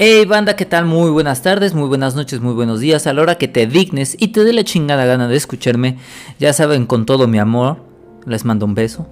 [0.00, 0.84] Hey banda, ¿qué tal?
[0.84, 3.08] Muy buenas tardes, muy buenas noches, muy buenos días.
[3.08, 5.98] A la hora que te dignes y te dé la chingada gana de escucharme,
[6.38, 7.78] ya saben, con todo mi amor,
[8.24, 9.08] les mando un beso.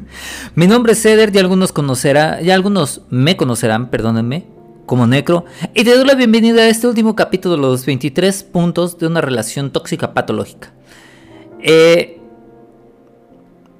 [0.54, 4.46] mi nombre es Ceder, y algunos conocerán, ya algunos me conocerán, perdónenme,
[4.86, 5.44] como Necro.
[5.74, 9.20] Y te doy la bienvenida a este último capítulo de los 23 puntos de una
[9.20, 10.72] relación tóxica patológica.
[11.60, 12.22] Eh,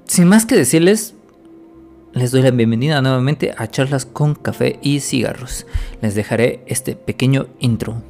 [0.05, 1.15] sin más que decirles,
[2.13, 5.65] les doy la bienvenida nuevamente a charlas con café y cigarros.
[6.01, 8.01] Les dejaré este pequeño intro.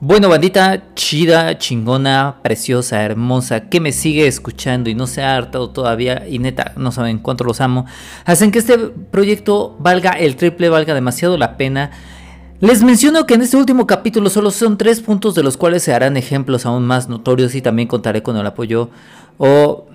[0.00, 5.70] Bueno, bandita chida, chingona, preciosa, hermosa, que me sigue escuchando y no se ha hartado
[5.70, 7.86] todavía y neta, no saben cuánto los amo,
[8.24, 11.90] hacen que este proyecto valga el triple, valga demasiado la pena.
[12.60, 15.94] Les menciono que en este último capítulo solo son tres puntos de los cuales se
[15.94, 18.90] harán ejemplos aún más notorios y también contaré con el apoyo
[19.38, 19.86] o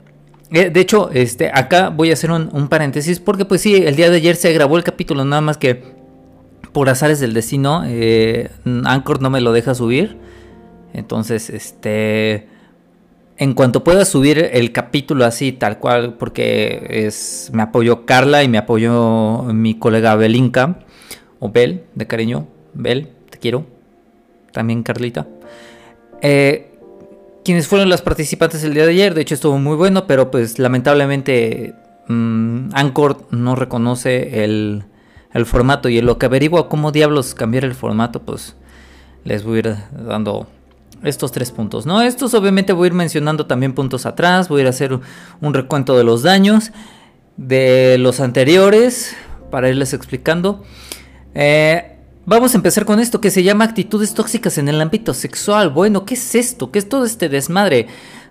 [0.49, 4.17] de hecho, este, acá voy a hacer un, paréntesis porque pues sí, el día de
[4.17, 5.83] ayer se grabó el capítulo, nada más que
[6.71, 8.49] por azares del destino, eh,
[8.85, 10.17] Anchor no me lo deja subir.
[10.93, 12.47] Entonces, este,
[13.37, 18.49] en cuanto pueda subir el capítulo así, tal cual, porque es, me apoyó Carla y
[18.49, 20.79] me apoyó mi colega Belinka,
[21.39, 23.65] o Bel, de cariño, Bel, te quiero,
[24.51, 25.27] también Carlita.
[26.21, 26.68] Eh,
[27.43, 29.13] quienes fueron las participantes el día de ayer.
[29.13, 31.75] De hecho, estuvo muy bueno, pero pues lamentablemente
[32.07, 34.85] mm, Anchor no reconoce el,
[35.45, 35.89] formato.
[35.89, 38.55] Y en lo que averigua cómo diablos cambiar el formato, pues
[39.23, 40.47] les voy a ir dando
[41.03, 41.85] estos tres puntos.
[41.85, 42.01] ¿no?
[42.01, 44.49] Estos obviamente voy a ir mencionando también puntos atrás.
[44.49, 44.99] Voy a ir a hacer
[45.41, 46.71] un recuento de los daños
[47.37, 49.15] de los anteriores
[49.49, 50.63] para irles explicando.
[51.33, 55.69] Eh, Vamos a empezar con esto que se llama actitudes tóxicas en el ámbito sexual.
[55.69, 56.69] Bueno, ¿qué es esto?
[56.69, 57.87] ¿Qué es todo este desmadre?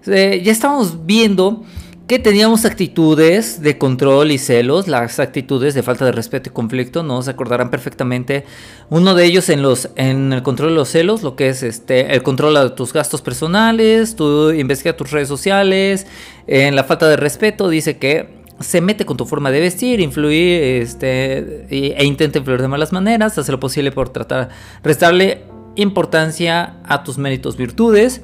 [0.06, 1.64] Eh, ya estamos viendo
[2.06, 7.02] que teníamos actitudes de control y celos, las actitudes de falta de respeto y conflicto,
[7.02, 8.44] no se acordarán perfectamente.
[8.88, 12.14] Uno de ellos en los en el control de los celos, lo que es este
[12.14, 16.06] el control de tus gastos personales, tú investiga tus redes sociales,
[16.46, 20.62] en la falta de respeto dice que se mete con tu forma de vestir, influir
[20.82, 24.48] este, e intenta influir de malas maneras, hace lo posible por tratar
[24.82, 25.44] restarle
[25.76, 28.22] importancia a tus méritos, virtudes.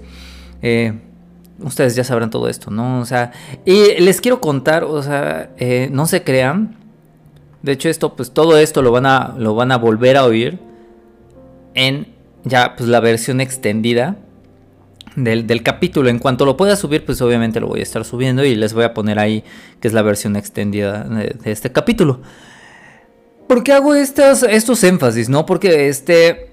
[0.62, 0.92] Eh,
[1.60, 3.00] ustedes ya sabrán todo esto, ¿no?
[3.00, 3.32] O sea,
[3.64, 6.76] y les quiero contar, o sea, eh, no se crean.
[7.62, 10.58] De hecho, esto, pues todo esto lo van a, lo van a volver a oír
[11.74, 12.12] en
[12.44, 14.16] ya, pues la versión extendida
[15.16, 16.08] del, capítulo.
[16.08, 18.84] En cuanto lo pueda subir, pues obviamente lo voy a estar subiendo y les voy
[18.84, 19.44] a poner ahí
[19.80, 22.20] que es la versión extendida de, este capítulo.
[23.46, 25.46] ¿Por qué hago estos, estos énfasis, no?
[25.46, 26.50] Porque este,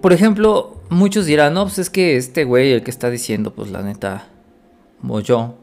[0.00, 3.70] por ejemplo, muchos dirán, no, pues es que este güey, el que está diciendo, pues
[3.70, 4.28] la neta,
[5.06, 5.54] o yo,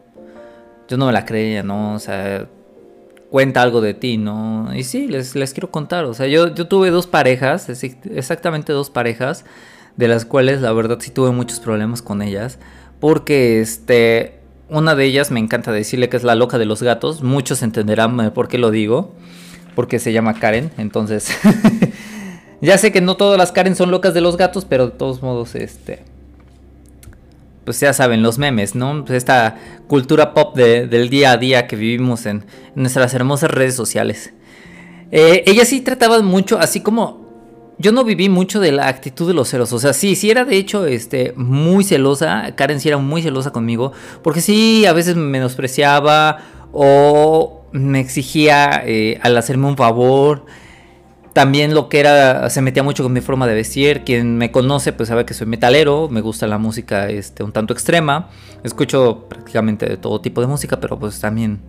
[0.88, 1.94] yo no me la creía, ¿no?
[1.94, 2.48] O sea,
[3.30, 4.72] cuenta algo de ti, ¿no?
[4.76, 8.90] Y sí, les, les quiero contar, o sea, yo, yo tuve dos parejas, exactamente dos
[8.90, 9.46] parejas
[9.98, 12.60] de las cuales la verdad sí tuve muchos problemas con ellas,
[13.00, 14.40] porque este,
[14.70, 18.32] una de ellas me encanta decirle que es la loca de los gatos, muchos entenderán
[18.34, 19.14] por qué lo digo,
[19.76, 21.30] porque se llama Karen, entonces
[22.62, 25.22] ya sé que no todas las Karen son locas de los gatos, pero de todos
[25.22, 26.04] modos, este,
[27.66, 29.04] pues ya saben, los memes, ¿no?
[29.06, 29.58] Pues esta
[29.88, 32.46] cultura pop del día a día que vivimos en,
[32.76, 34.34] nuestras hermosas redes sociales.
[35.12, 37.25] Eh, ella sí trataba mucho, así como
[37.78, 39.74] yo no viví mucho de la actitud de los celos.
[39.74, 42.56] O sea, sí, sí era de hecho este, muy celosa.
[42.56, 43.92] Karen sí era muy celosa conmigo.
[44.24, 46.40] Porque sí, a veces me menospreciaba
[46.72, 50.46] o me exigía eh, al hacerme un favor.
[51.34, 54.04] También lo que era, se metía mucho con mi forma de vestir.
[54.06, 56.08] Quien me conoce pues sabe que soy metalero.
[56.10, 58.30] Me gusta la música este, un tanto extrema.
[58.64, 61.60] Escucho prácticamente de todo tipo de música, pero pues también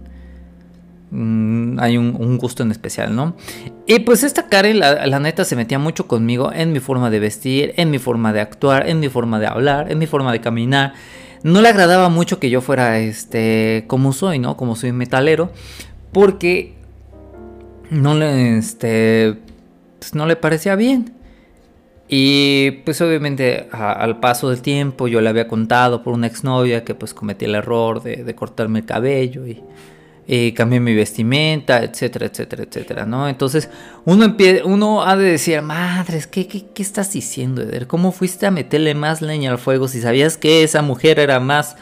[1.10, 3.36] Mm, hay un, gusto en especial, ¿no?
[3.86, 7.74] Y pues esta Karen, la, neta, se metía mucho conmigo en mi forma de vestir,
[7.76, 10.94] en mi forma de actuar, en mi forma de hablar, en mi forma de caminar.
[11.42, 14.56] No le agradaba mucho que yo fuera, este, como soy, ¿no?
[14.56, 15.52] Como soy metalero,
[16.12, 16.74] porque
[17.90, 19.38] no le, este,
[20.00, 21.12] pues no le parecía bien.
[22.08, 26.94] Y pues obviamente al paso del tiempo yo le había contado por una exnovia que
[26.94, 29.60] pues cometí el error de, de cortarme el cabello y
[30.28, 33.28] eh, cambié mi vestimenta, etcétera, etcétera, etcétera, ¿no?
[33.28, 33.70] Entonces
[34.04, 37.86] uno, uno ha de decir, madres, ¿qué, qué, qué estás diciendo, Eder?
[37.86, 41.76] ¿Cómo fuiste a meterle más leña al fuego si sabías que esa mujer era más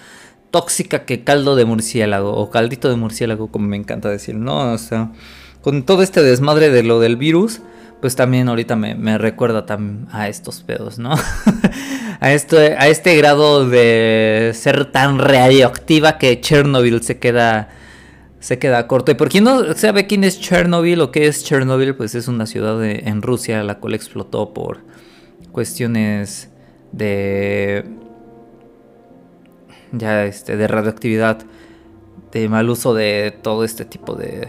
[0.50, 4.72] tóxica que caldo de murciélago o caldito de murciélago, como me encanta decir, ¿no?
[4.72, 5.10] O sea,
[5.62, 7.60] con todo este desmadre de lo del virus,
[8.00, 9.64] pues también ahorita me, me recuerda
[10.12, 11.14] a estos pedos, ¿no?
[12.20, 17.70] a, esto, a este grado de ser tan radioactiva que Chernobyl se queda
[18.44, 19.10] se queda corto.
[19.10, 22.44] Y por quien no sabe quién es Chernobyl o qué es Chernobyl, pues es una
[22.44, 24.80] ciudad en Rusia la cual explotó por
[25.50, 26.50] cuestiones
[26.92, 27.86] de
[29.92, 31.38] ya este de radioactividad,
[32.32, 34.46] de mal uso de todo este tipo de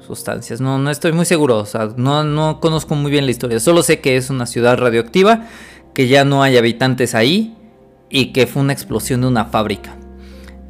[0.00, 0.62] sustancias.
[0.62, 3.60] No, no estoy muy seguro, o sea, no, no conozco muy bien la historia.
[3.60, 5.48] Solo sé que es una ciudad radioactiva,
[5.92, 7.54] que ya no hay habitantes ahí
[8.08, 9.98] y que fue una explosión de una fábrica.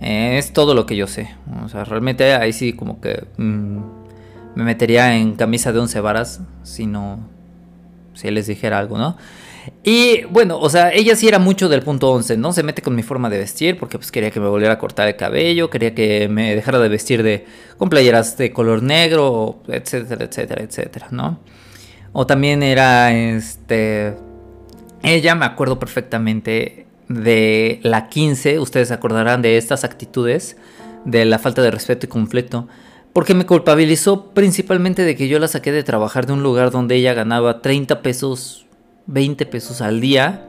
[0.06, 1.35] Eh, es todo lo que yo sé.
[1.65, 3.79] O sea, realmente ahí sí como que mm,
[4.55, 7.21] me metería en camisa de once varas si no,
[8.12, 9.17] si les dijera algo, ¿no?
[9.83, 12.53] Y bueno, o sea, ella sí era mucho del punto 11, ¿no?
[12.53, 15.09] Se mete con mi forma de vestir porque pues quería que me volviera a cortar
[15.09, 17.47] el cabello, quería que me dejara de vestir de
[17.79, 21.41] con playeras de color negro, etcétera, etcétera, etcétera, ¿no?
[22.12, 24.15] O también era este
[25.03, 30.56] ella me acuerdo perfectamente de la 15, ustedes acordarán de estas actitudes,
[31.05, 32.69] de la falta de respeto y conflicto,
[33.12, 36.97] porque me culpabilizó principalmente de que yo la saqué de trabajar de un lugar donde
[36.97, 38.67] ella ganaba 30 pesos,
[39.06, 40.49] 20 pesos al día,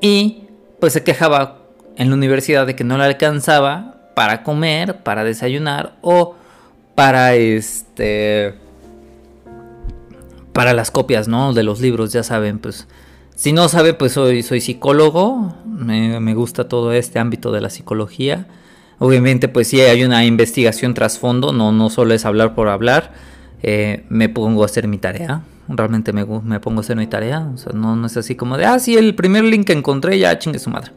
[0.00, 0.44] y
[0.80, 1.62] pues se quejaba
[1.96, 6.34] en la universidad de que no la alcanzaba para comer, para desayunar o
[6.94, 8.54] para este
[10.52, 11.52] para las copias, ¿no?
[11.52, 12.88] De los libros, ya saben, pues
[13.36, 18.46] si no sabe, pues soy, soy psicólogo, me, gusta todo este ámbito de la psicología.
[18.98, 23.12] Obviamente, pues sí hay una investigación trasfondo, no, no solo es hablar por hablar.
[23.62, 27.50] Eh, me pongo a hacer mi tarea, realmente me, me, pongo a hacer mi tarea.
[27.54, 30.18] O sea, no, no es así como de, ah, sí, el primer link que encontré,
[30.18, 30.92] ya chingue su madre.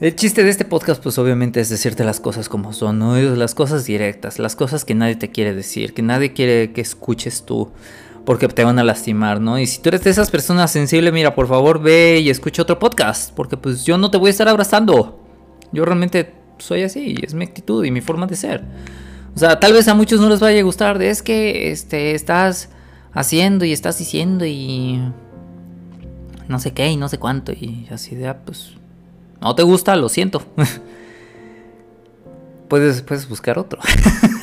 [0.00, 3.18] El chiste de este podcast, pues obviamente es decirte las cosas como son, ¿no?
[3.18, 7.44] Las cosas directas, las cosas que nadie te quiere decir, que nadie quiere que escuches
[7.44, 7.70] tú
[8.24, 9.58] porque te van a lastimar, ¿no?
[9.58, 12.78] Y si tú eres de esas personas sensibles, mira, por favor ve y escucha otro
[12.78, 15.20] podcast, porque pues yo no te voy a estar abrazando.
[15.72, 18.64] Yo realmente soy así, es mi actitud y mi forma de ser.
[19.34, 22.14] O sea, tal vez a muchos no les vaya a gustar, de es que este,
[22.14, 22.70] estás
[23.12, 25.00] haciendo y estás diciendo y
[26.48, 28.72] no sé qué y no sé cuánto y así de, ah, pues
[29.40, 30.42] no te gusta, lo siento.
[32.68, 33.80] puedes, puedes buscar otro.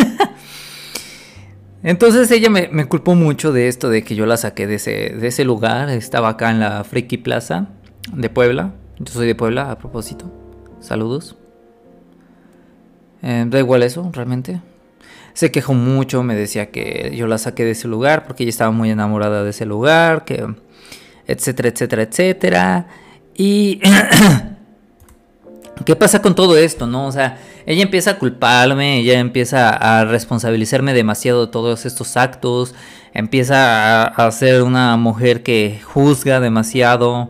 [1.84, 5.90] Entonces ella me, culpó mucho de esto, de que yo la saqué de ese, lugar.
[5.90, 7.70] Estaba acá en la Friki Plaza
[8.12, 8.74] de Puebla.
[9.00, 10.32] Yo soy de Puebla, a propósito.
[10.80, 11.38] Saludos.
[13.22, 14.62] Eh, da igual eso, realmente.
[15.34, 18.72] Se quejó mucho, me decía que yo la saqué de ese lugar porque ella estaba
[18.72, 20.48] muy enamorada de ese lugar, que
[21.28, 22.88] etcétera, etcétera, etcétera.
[23.36, 23.80] Y
[25.86, 27.08] ¿qué pasa con todo esto, no?
[27.08, 32.76] O sea, ella empieza a culparme, ella empieza a responsabilizarme demasiado de todos estos actos,
[33.14, 37.30] empieza a, ser una mujer que juzga demasiado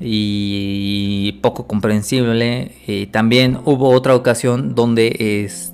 [0.00, 2.72] y poco comprensible.
[2.86, 5.72] Y también hubo otra ocasión donde es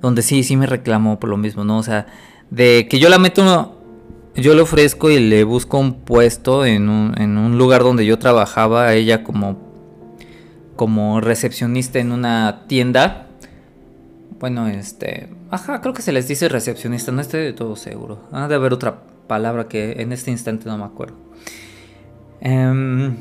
[0.00, 1.78] donde sí, sí me reclamó por lo mismo, ¿no?
[1.78, 2.06] O sea,
[2.50, 3.74] de que yo la meto,
[4.36, 8.18] yo le ofrezco y le busco un puesto en un, en un lugar donde yo
[8.18, 9.67] trabajaba, ella como
[10.78, 13.26] como recepcionista en una tienda.
[14.38, 15.28] Bueno, este.
[15.50, 18.20] Ajá, creo que se les dice recepcionista, no estoy de todo seguro.
[18.30, 21.16] Ha de haber otra palabra que en este instante no me acuerdo.
[22.40, 23.16] Em,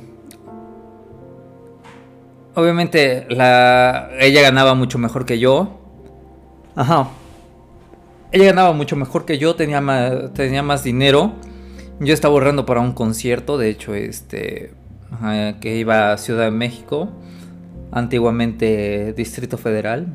[2.54, 5.80] obviamente, la, ella ganaba mucho mejor que yo.
[6.76, 7.10] Ajá.
[8.32, 11.34] Ella ganaba mucho mejor que yo, tenía más, tenía más dinero.
[12.00, 14.74] Yo estaba ahorrando para un concierto, de hecho, este.
[15.60, 17.10] que iba a Ciudad de México
[17.92, 20.08] antiguamente Distrito Federal.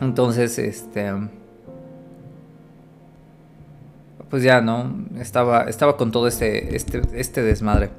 [0.00, 1.12] Entonces, este
[4.28, 5.06] pues ya, ¿no?
[5.20, 7.90] Estaba estaba con todo este este este desmadre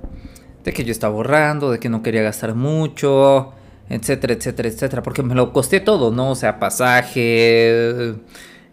[0.63, 3.53] de que yo estaba ahorrando, de que no quería gastar mucho,
[3.89, 6.31] etcétera, etcétera, etcétera, porque me lo costé todo, ¿no?
[6.31, 8.15] O sea, pasaje,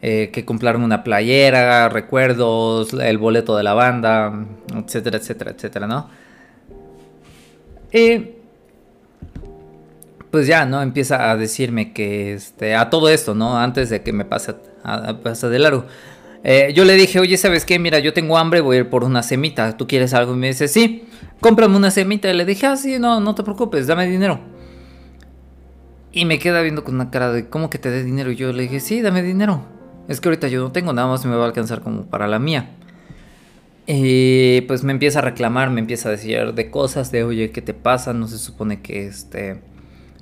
[0.02, 6.08] eh, que comprarme una playera, recuerdos, el boleto de la banda, etcétera, etcétera, etcétera, ¿no?
[7.92, 8.30] Y
[10.34, 10.82] pues ya, ¿no?
[10.82, 13.56] Empieza a decirme que, este, a todo esto, ¿no?
[13.56, 15.84] Antes de que me pase, a, de largo.
[16.42, 17.78] Eh, yo le dije, oye, ¿sabes qué?
[17.78, 19.76] Mira, yo tengo hambre, voy a ir por una semita.
[19.76, 20.34] ¿Tú quieres algo?
[20.34, 21.04] Y me dice, sí,
[21.38, 22.28] cómprame una semita.
[22.28, 24.40] Y le dije, ah, sí, no, no te preocupes, dame dinero.
[26.10, 28.32] Y me queda viendo con una cara de, ¿cómo que te dé dinero?
[28.32, 29.64] Y yo le dije, sí, dame dinero.
[30.08, 32.40] Es que ahorita yo no tengo, nada más me va a alcanzar como para la
[32.40, 32.70] mía.
[33.86, 37.62] Y pues me empieza a reclamar, me empieza a decir de cosas, de, oye, ¿qué
[37.62, 38.12] te pasa?
[38.12, 39.62] No se supone que este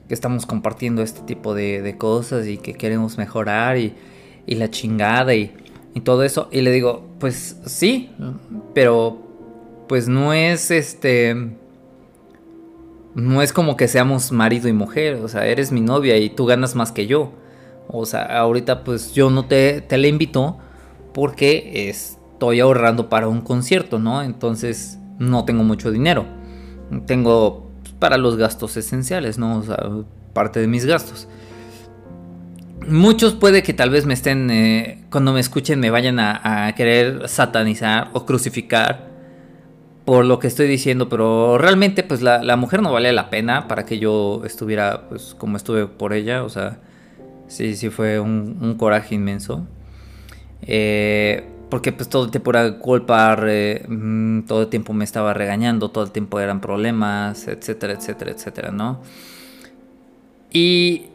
[0.09, 3.95] que estamos compartiendo este tipo de, cosas y que queremos mejorar y,
[4.47, 5.55] la chingada y,
[6.05, 6.49] todo eso.
[6.51, 8.11] Y le digo, pues sí,
[8.75, 9.19] pero
[9.89, 11.57] pues no es este...
[13.15, 16.47] no es como que seamos marido y mujer, o sea, eres mi novia y tú
[16.47, 17.33] ganas más que yo.
[17.89, 20.59] O sea, ahorita pues yo no te, te la invito
[21.13, 24.23] porque estoy ahorrando para un concierto, ¿no?
[24.23, 26.25] Entonces no tengo mucho dinero.
[27.07, 27.72] Tengo
[28.03, 29.59] para los gastos esenciales, ¿no?
[29.59, 29.79] O sea,
[30.33, 31.29] parte de mis gastos.
[32.89, 37.29] Muchos puede que tal vez me estén, eh, cuando me escuchen, me vayan a querer
[37.29, 39.13] satanizar o crucificar
[40.05, 43.85] por lo que estoy diciendo, pero realmente pues la, mujer no vale la pena para
[43.85, 46.81] que yo estuviera pues como estuve por ella, o sea,
[47.47, 49.67] sí, sí fue un, coraje inmenso.
[50.63, 55.91] Eh, porque pues todo el tiempo era culpa, mm, todo el tiempo me estaba regañando,
[55.91, 59.01] todo el tiempo eran problemas, etcétera, etcétera, etcétera, ¿no?
[60.51, 61.07] Y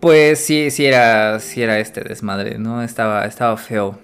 [0.00, 2.82] pues sí, sí era, sí era este desmadre, ¿no?
[2.82, 3.98] Estaba, estaba feo.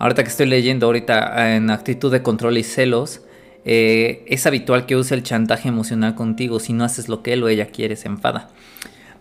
[0.00, 3.20] Ahorita que estoy leyendo ahorita en actitud de control y celos,
[3.64, 6.58] eh, es habitual que use el chantaje emocional contigo.
[6.58, 8.48] Si no haces lo que él o ella quiere, se enfada.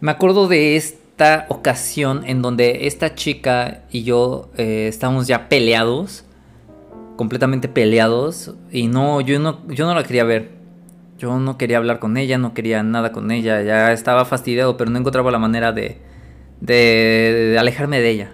[0.01, 0.75] Me acuerdo de
[1.13, 6.25] esta ocasión en donde esta chica y yo eh, estábamos ya peleados.
[7.15, 8.55] Completamente peleados.
[8.71, 10.49] Y no yo, no, yo no la quería ver.
[11.19, 13.61] Yo no quería hablar con ella, no quería nada con ella.
[13.61, 15.99] Ya estaba fastidiado, pero no encontraba la manera de,
[16.59, 18.31] de, alejarme de ella.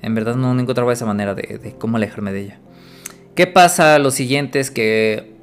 [0.00, 2.58] En verdad no encontraba esa manera de cómo alejarme de ella.
[3.34, 3.98] ¿Qué pasa?
[3.98, 5.34] Lo siguiente es que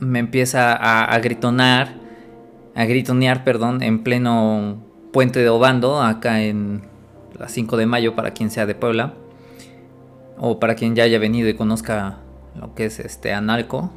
[0.00, 1.94] me empieza a, gritonar,
[2.74, 6.82] a gritonear, perdón, en pleno puente de Obando, acá en
[7.38, 9.14] la 5 de mayo, para quien sea de Puebla,
[10.38, 12.18] o para quien ya haya venido y conozca
[12.58, 13.92] lo que es este Analco.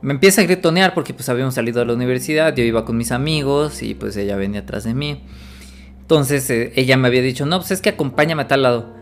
[0.00, 3.10] Me empieza a gritonear porque pues habíamos salido de la universidad, yo iba con mis
[3.10, 5.22] amigos y pues ella venía atrás de mí.
[6.00, 8.94] Entonces eh, ella me había dicho, no, pues es que acompáñame a tal lado.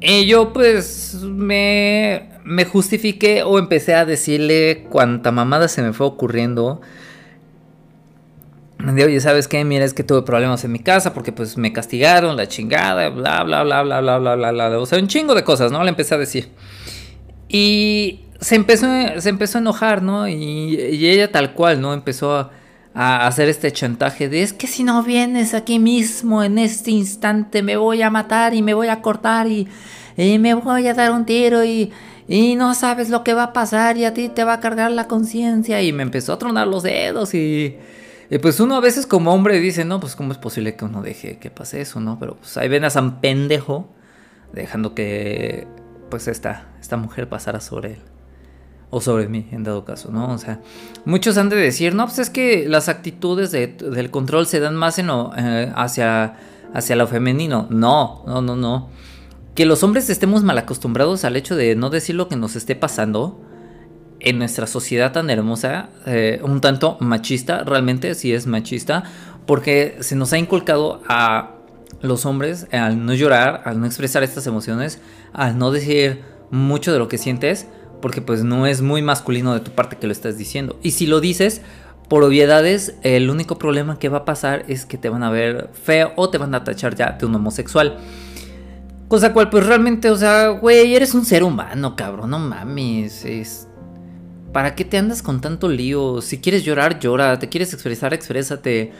[0.00, 6.06] Y yo pues me, me justifiqué o empecé a decirle cuánta mamada se me fue
[6.06, 6.80] ocurriendo.
[8.84, 9.64] De, oye, ¿sabes qué?
[9.64, 13.44] Mira, es que tuve problemas en mi casa porque pues me castigaron, la chingada, bla,
[13.44, 14.78] bla, bla, bla, bla, bla, bla, bla.
[14.78, 15.82] O sea, un chingo de cosas, ¿no?
[15.82, 16.50] Le empecé a decir.
[17.48, 18.86] Y se empezó,
[19.18, 20.26] se empezó a enojar, ¿no?
[20.28, 21.94] Y, y ella tal cual, ¿no?
[21.94, 22.50] Empezó a
[22.94, 27.62] a hacer este chantaje de es que si no vienes aquí mismo en este instante
[27.62, 29.68] me voy a matar y me voy a cortar y,
[30.16, 31.90] me voy a dar un tiro y,
[32.28, 34.90] y, no sabes lo que va a pasar y a ti te va a cargar
[34.90, 37.76] la conciencia y me empezó a tronar los dedos y,
[38.38, 41.38] pues uno a veces como hombre dice no pues cómo es posible que uno deje
[41.38, 43.92] que pase eso no pero pues ahí ven a San pendejo
[44.52, 45.66] dejando que
[46.10, 48.00] pues esta, esta mujer pasara sobre él
[48.94, 50.30] o sobre mí, en dado caso, ¿no?
[50.30, 50.60] O sea,
[51.06, 54.98] muchos han de decir, no, pues es que las actitudes del control se dan más
[54.98, 55.08] en
[55.38, 56.36] eh, hacia,
[56.74, 57.66] hacia lo femenino.
[57.70, 58.90] No, no, no, no.
[59.54, 62.76] Que los hombres estemos mal acostumbrados al hecho de no decir lo que nos esté
[62.76, 63.40] pasando
[64.22, 69.04] en nuestra sociedad tan hermosa, eh, un tanto machista, realmente sí es machista,
[69.46, 71.56] porque se nos ha inculcado a
[72.00, 75.00] los hombres al no llorar, al no expresar estas emociones,
[75.32, 77.66] al no decir mucho de lo que sientes,
[78.00, 80.78] porque pues no es muy masculino de tu parte que lo estás diciendo.
[80.82, 81.62] Y si lo dices,
[82.08, 85.70] por obviedades, el único problema que va a pasar es que te van a ver
[85.72, 87.98] feo o te van a tachar ya de un homosexual.
[89.08, 93.24] Cosa cual, pues realmente, o sea, güey, eres un ser humano, cabrón, no mames.
[93.24, 93.68] Es...
[94.52, 96.20] ¿Para qué te andas con tanto lío?
[96.20, 97.38] Si quieres llorar, llora.
[97.38, 98.92] Te quieres expresar, exprésate.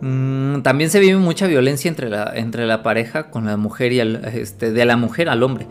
[0.00, 4.00] Mm, también se vive mucha violencia entre la, entre la pareja con la mujer y
[4.00, 5.66] el, este, de la mujer al hombre.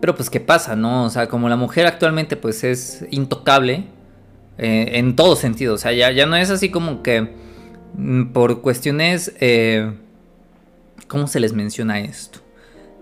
[0.00, 1.04] Pero pues qué pasa, ¿no?
[1.04, 3.84] O sea, como la mujer actualmente pues es intocable
[4.58, 5.74] eh, en todo sentido.
[5.74, 7.30] O sea, ya, ya no es así como que
[7.94, 9.32] mm, por cuestiones...
[9.40, 9.92] Eh,
[11.06, 12.38] ¿Cómo se les menciona esto?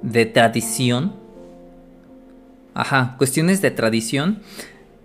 [0.01, 1.15] De tradición.
[2.73, 4.41] Ajá, cuestiones de tradición.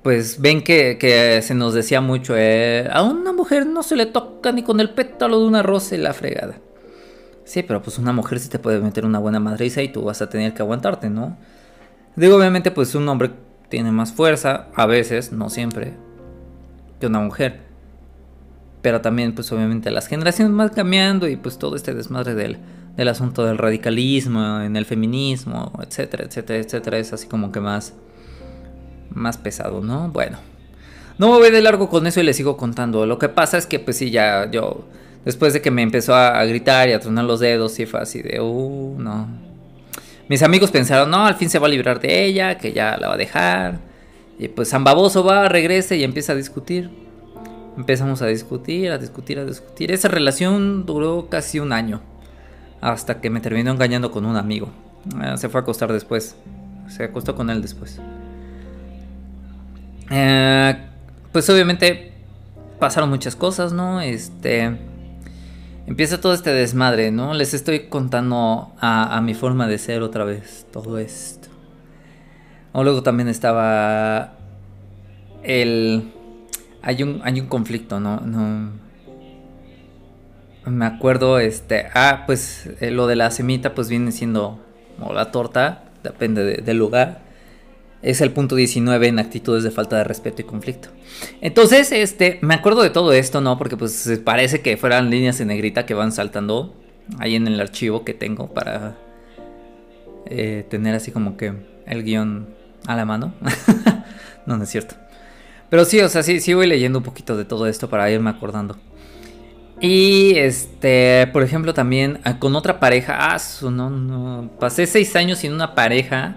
[0.03, 4.51] Pues ven que, se nos decía mucho, eh, a una mujer no se le toca
[4.51, 6.55] ni con el pétalo de una rosa y la fregada.
[7.45, 10.21] Sí, pero pues una mujer sí te puede meter una buena madriza y tú vas
[10.21, 11.37] a tener que aguantarte, ¿no?
[12.17, 13.31] Digo, obviamente, pues un hombre
[13.69, 15.93] tiene más fuerza, a veces, no siempre,
[16.99, 17.61] que una mujer.
[18.81, 22.57] Pero también, pues obviamente, las generaciones van cambiando y pues todo este desmadre del,
[22.97, 27.93] del asunto del radicalismo, en el feminismo, etcétera, etcétera, etcétera, es así como que más,
[29.13, 30.09] más pesado, ¿no?
[30.09, 30.37] Bueno,
[31.17, 33.05] no me voy de largo con eso y le sigo contando.
[33.05, 34.85] Lo que pasa es que, pues sí, ya yo,
[35.25, 38.21] después de que me empezó a, gritar y a tronar los dedos, sí fue así
[38.21, 39.27] de, uh, no,
[40.29, 43.09] mis amigos pensaron, no, al fin se va a librar de ella, que ya la
[43.09, 43.79] va a dejar.
[44.39, 46.89] Y pues San Baboso va, regresa y empieza a discutir.
[47.77, 49.91] Empezamos a discutir, a discutir, a discutir.
[49.91, 52.01] Esa relación duró casi un año.
[52.81, 54.69] Hasta que me terminó engañando con un amigo.
[55.21, 56.35] Eh, se fue a acostar después.
[56.87, 57.99] Se acostó con él después.
[60.15, 60.77] Eh,
[61.31, 62.11] pues obviamente
[62.77, 63.99] pasaron muchas cosas, ¿no?
[63.99, 64.77] Este
[65.87, 67.33] empieza todo este desmadre, ¿no?
[67.33, 71.47] Les estoy contando a, mi forma de ser otra vez todo esto.
[72.73, 74.33] O luego también estaba
[75.41, 76.11] el...
[76.83, 78.21] Hay un, hay un conflicto, ¿no?
[80.67, 81.87] me acuerdo, este...
[81.95, 84.59] Ah, pues eh, lo de la semita pues viene siendo...
[84.99, 87.32] O la torta, depende del lugar
[88.03, 90.89] es el punto 19 en actitudes de falta de respeto y conflicto.
[91.41, 93.57] Entonces, este, me acuerdo de todo esto, ¿no?
[93.57, 96.75] Porque pues parece que fueran líneas en negrita que van saltando
[97.19, 98.97] ahí en el archivo que tengo para
[100.25, 101.53] eh, tener así como que
[101.87, 102.47] el guion
[102.85, 103.33] a la mano.
[104.45, 104.95] no, no es cierto.
[105.69, 108.29] Pero sí, o sea, sí, sí voy leyendo un poquito de todo esto para irme
[108.29, 108.77] acordando.
[109.79, 115.39] Y este, por ejemplo, también ah, con otra pareja, ah, no, no, pasé seis años
[115.39, 116.35] sin una pareja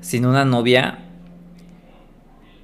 [0.00, 0.98] sin una novia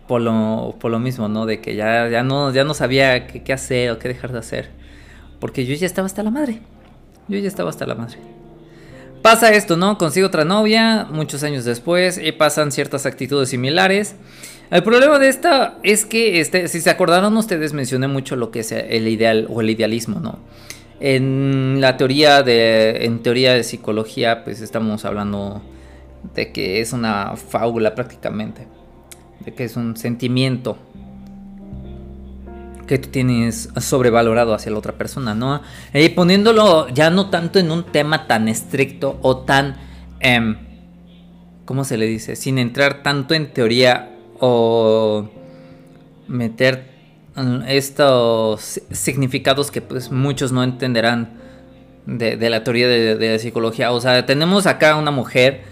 [0.07, 1.47] por lo, por lo mismo, ¿no?
[1.47, 4.71] De que ya, ya, no, ya no sabía qué, hacer o qué dejar de hacer.
[5.41, 6.61] Porque yo ya estaba hasta la madre.
[7.29, 8.19] Yo ya estaba hasta la madre.
[9.23, 9.99] Pasa esto, ¿no?
[9.99, 14.15] Consigo otra novia muchos años después y pasan ciertas actitudes similares.
[14.71, 18.61] El problema de esta es que, este, si se acordaron ustedes, mencioné mucho lo que
[18.61, 20.39] es el ideal o el idealismo, ¿no?
[21.01, 25.63] En la teoría de, en teoría de psicología, pues estamos hablando
[26.35, 28.67] de que es una fábula prácticamente,
[29.45, 30.79] de que es un sentimiento
[32.87, 35.61] que tú tienes sobrevalorado hacia la otra persona, ¿no?
[35.93, 39.77] Y poniéndolo ya no tanto en un tema tan estricto o tan,
[40.21, 40.57] eh,
[41.65, 42.37] ¿cómo se le dice?
[42.37, 45.29] Sin entrar tanto en teoría o
[46.29, 46.97] meter
[47.67, 51.35] estos significados que pues muchos no entenderán
[52.07, 53.93] de, la teoría de, de, psicología.
[53.93, 55.65] O sea, tenemos acá una mujer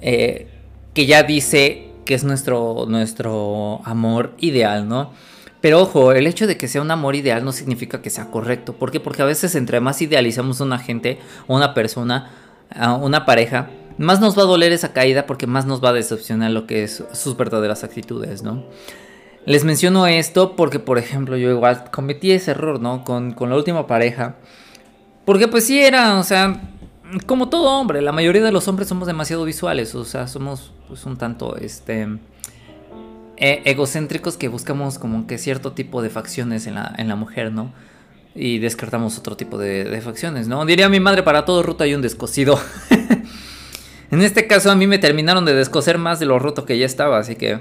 [0.00, 0.48] eh,
[0.94, 5.12] que ya dice que es nuestro, nuestro amor ideal, ¿no?
[5.60, 8.72] Pero ojo, el hecho de que sea un amor ideal no significa que sea correcto.
[8.72, 8.98] ¿Por qué?
[8.98, 12.30] Porque a veces entre más idealizamos a una gente, o una persona,
[12.74, 15.92] a una pareja, más nos va a doler esa caída porque más nos va a
[15.92, 18.64] decepcionar lo que es sus verdaderas actitudes, ¿no?
[19.44, 23.04] Les menciono esto porque, por ejemplo, yo igual cometí ese error, ¿no?
[23.04, 24.36] Con, con la última pareja.
[25.24, 26.60] Porque pues sí era, o sea,
[27.26, 31.04] como todo hombre, la mayoría de los hombres somos demasiado visuales, o sea, somos pues,
[31.06, 32.08] un tanto este
[33.36, 37.52] e, egocéntricos que buscamos como que cierto tipo de facciones en la, en la mujer,
[37.52, 37.72] ¿no?
[38.34, 40.64] Y descartamos otro tipo de, facciones, ¿no?
[40.66, 42.60] Diría mi madre, para todo roto hay un descosido.
[44.10, 46.86] en este caso a mí me terminaron de descoser más de lo roto que ya
[46.86, 47.60] estaba, así que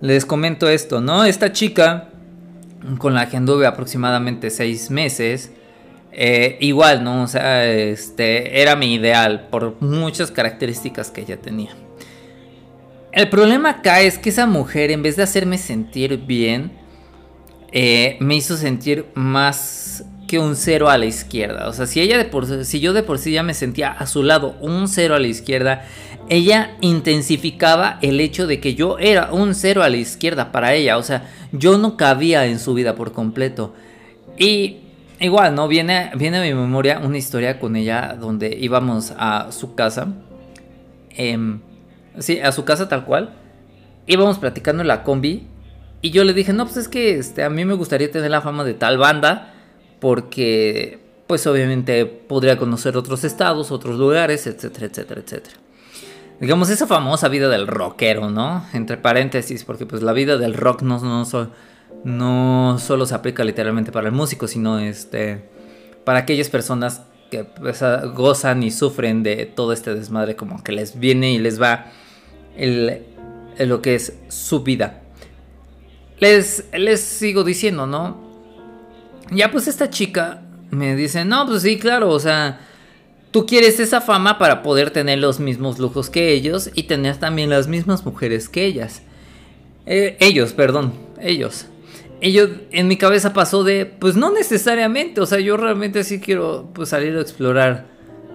[0.00, 1.24] les comento esto, ¿no?
[1.24, 2.08] Esta chica
[2.98, 5.52] con la que anduve aproximadamente seis meses,
[6.12, 7.22] eh, igual, ¿no?
[7.22, 11.70] O sea, este era mi ideal por muchas características que ella tenía.
[13.12, 16.72] El problema acá es que esa mujer, en vez de hacerme sentir bien,
[17.72, 21.68] eh, me hizo sentir más que un cero a la izquierda.
[21.68, 24.06] O sea, si ella de por si yo de por sí ya me sentía a
[24.06, 25.84] su lado un cero a la izquierda,
[26.28, 30.96] ella intensificaba el hecho de que yo era un cero a la izquierda para ella.
[30.96, 33.74] O sea, yo no cabía en su vida por completo.
[34.38, 34.78] Y
[35.20, 35.68] igual, ¿no?
[35.68, 40.08] Viene, viene a mi memoria una historia con ella donde íbamos a su casa.
[41.10, 41.60] Em,
[42.18, 43.34] sí, a su casa tal cual.
[44.06, 45.46] Íbamos platicando en la combi.
[46.00, 48.40] Y yo le dije, no, pues es que este, a mí me gustaría tener la
[48.40, 49.54] fama de tal banda.
[50.00, 55.56] Porque, pues obviamente podría conocer otros estados, otros lugares, etcétera, etcétera, etcétera.
[56.40, 58.64] Digamos, esa famosa vida del rockero, ¿no?
[58.72, 61.24] Entre paréntesis, porque pues la vida del rock no, no,
[62.04, 65.48] no solo se aplica literalmente para el músico, sino este,
[66.04, 67.82] para aquellas personas que pues,
[68.14, 71.86] gozan y sufren de todo este desmadre, como que les viene y les va
[72.56, 73.02] el,
[73.58, 75.02] lo que es su vida.
[76.18, 78.20] Les, les sigo diciendo, ¿no?
[79.30, 82.60] Ya pues esta chica me dice, no, pues sí, claro, o sea,
[83.30, 87.50] tú quieres esa fama para poder tener los mismos lujos que ellos y tener también
[87.50, 89.02] las mismas mujeres que ellas.
[89.86, 91.66] Eh, ellos, perdón, ellos.
[92.30, 96.68] Yo, en mi cabeza pasó de, pues no necesariamente, o sea, yo realmente sí quiero
[96.72, 97.86] pues, salir a explorar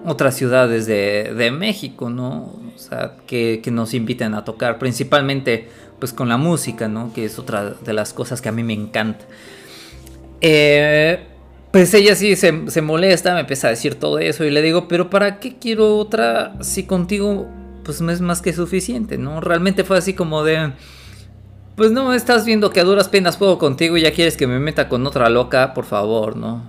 [0.06, 2.60] otras ciudades de, México, ¿no?
[2.76, 5.70] O sea, que, nos inviten a tocar, principalmente
[6.00, 7.14] pues con la música, ¿no?
[7.14, 9.26] Que es otra de las cosas que a mí me encanta.
[10.42, 11.26] Eh,
[11.72, 14.88] pues ella sí se, se, molesta, me empieza a decir todo eso y le digo,
[14.90, 17.48] pero ¿para qué quiero otra si contigo
[17.84, 19.40] pues no es más que suficiente, ¿no?
[19.40, 20.74] Realmente fue así como de
[21.78, 24.58] pues no, estás viendo que a duras penas puedo contigo y ya quieres que me
[24.58, 26.64] meta con otra loca, por favor, ¿no?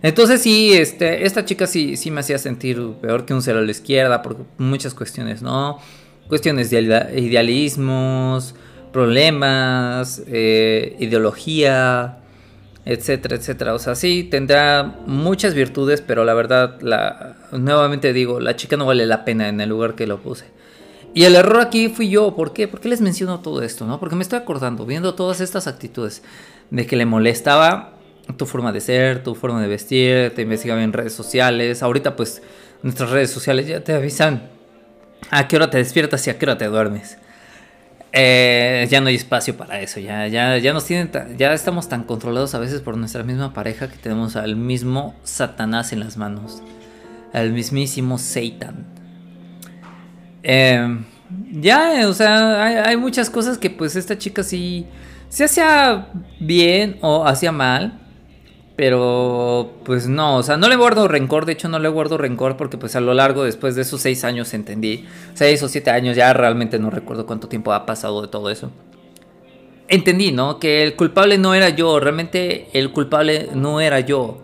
[0.00, 3.62] Entonces sí, este, esta chica sí, sí me hacía sentir peor que un cero a
[3.62, 5.78] la izquierda por muchas cuestiones, ¿no?
[6.28, 6.80] Cuestiones de
[7.14, 8.54] idealismos,
[8.90, 12.20] problemas, eh, ideología,
[12.86, 13.74] etcétera, etcétera.
[13.74, 18.86] O sea, sí, tendrá muchas virtudes, pero la verdad, la, nuevamente digo, la chica no
[18.86, 20.46] vale la pena en el lugar que lo puse.
[21.14, 22.68] Y el error aquí fui yo, ¿por qué?
[22.68, 23.86] ¿Por qué les menciono todo esto?
[23.86, 24.00] ¿no?
[24.00, 26.22] Porque me estoy acordando, viendo todas estas actitudes,
[26.70, 27.92] de que le molestaba
[28.36, 31.82] tu forma de ser, tu forma de vestir, te investigaba en redes sociales.
[31.82, 32.42] Ahorita pues
[32.82, 34.48] nuestras redes sociales ya te avisan
[35.30, 37.18] a qué hora te despiertas y a qué hora te duermes.
[38.14, 42.04] Eh, ya no hay espacio para eso, ya, ya, ya nos tienen, ya estamos tan
[42.04, 46.62] controlados a veces por nuestra misma pareja que tenemos al mismo Satanás en las manos,
[47.32, 49.01] al mismísimo Satan.
[50.42, 50.98] Eh,
[51.52, 54.86] ya, o sea, hay, hay, muchas cosas que pues esta chica sí
[55.28, 56.08] se hacía
[56.40, 58.00] bien o hacía mal,
[58.76, 62.56] pero pues no, o sea, no le guardo rencor, de hecho no le guardo rencor
[62.56, 66.16] porque pues a lo largo después de esos seis años entendí, seis o siete años,
[66.16, 68.70] ya realmente no recuerdo cuánto tiempo ha pasado de todo eso.
[69.88, 70.58] Entendí, ¿no?
[70.58, 74.42] Que el culpable no era yo, realmente el culpable no era yo.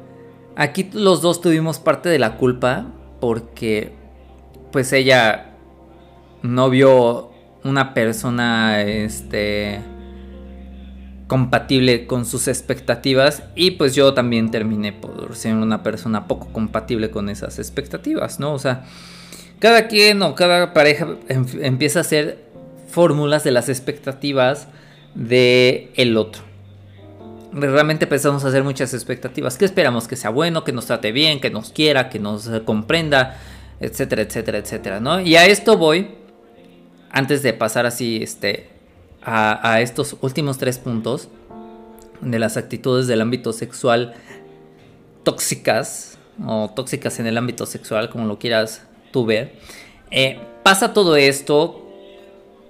[0.56, 2.86] Aquí los dos tuvimos parte de la culpa
[3.20, 3.92] porque
[4.72, 5.47] pues ella
[6.42, 7.30] no vio
[7.64, 9.80] una persona, este
[11.28, 17.10] compatible con sus expectativas y pues yo también terminé por ser una persona poco compatible
[17.10, 18.54] con esas expectativas, ¿no?
[18.54, 18.86] O sea,
[19.58, 22.44] cada quien o cada pareja em, empieza a hacer
[22.88, 24.68] fórmulas de las expectativas
[25.14, 26.42] de el otro.
[27.52, 29.58] Realmente empezamos a hacer muchas expectativas.
[29.58, 30.08] ¿Qué esperamos?
[30.08, 33.38] Que sea bueno, que nos trate bien, que nos quiera, que nos comprenda,
[33.80, 35.20] etcétera, etcétera, etcétera, ¿no?
[35.20, 36.08] Y a esto voy,
[37.10, 38.68] antes de pasar así, este,
[39.22, 41.28] a, estos últimos tres puntos
[42.20, 44.14] de las actitudes del ámbito sexual
[45.22, 49.52] tóxicas o tóxicas en el ámbito sexual, como lo quieras tú ver,
[50.10, 51.84] eh, pasa todo esto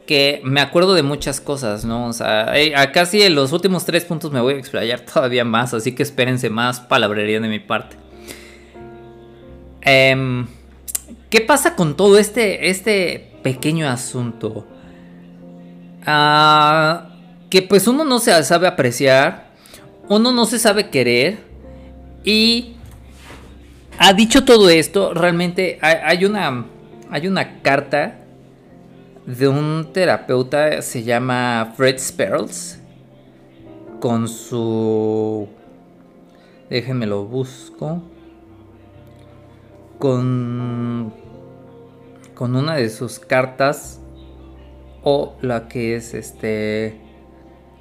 [0.07, 2.07] que me acuerdo de muchas cosas, ¿no?
[2.07, 5.75] O sea, eh, casi en los últimos tres puntos me voy a explayar todavía más,
[5.75, 7.97] así que espérense más palabrería de mi parte.
[9.83, 10.47] Em,
[11.31, 14.67] ¿Qué pasa con todo este, este pequeño asunto?
[16.07, 17.11] Ah,
[17.51, 19.49] que pues uno no se sabe apreciar,
[20.09, 21.39] uno no se sabe querer
[22.25, 22.77] y
[23.99, 26.67] ha dicho todo esto, realmente hay, una,
[27.11, 28.19] hay una carta
[29.27, 32.79] de un terapeuta, se llama Fred Sperls,
[34.01, 35.49] con su...
[36.71, 38.03] Déjenme lo busco.
[39.99, 41.13] Con...
[42.39, 44.01] Con una de sus cartas
[45.03, 47.01] o la que es este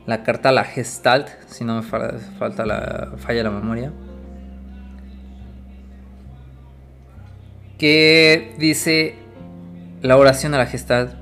[0.07, 3.93] la carta la Gestalt, si no me falta la falla la memoria.
[7.77, 9.13] Que dice
[10.01, 11.13] la oración a la Gestalt.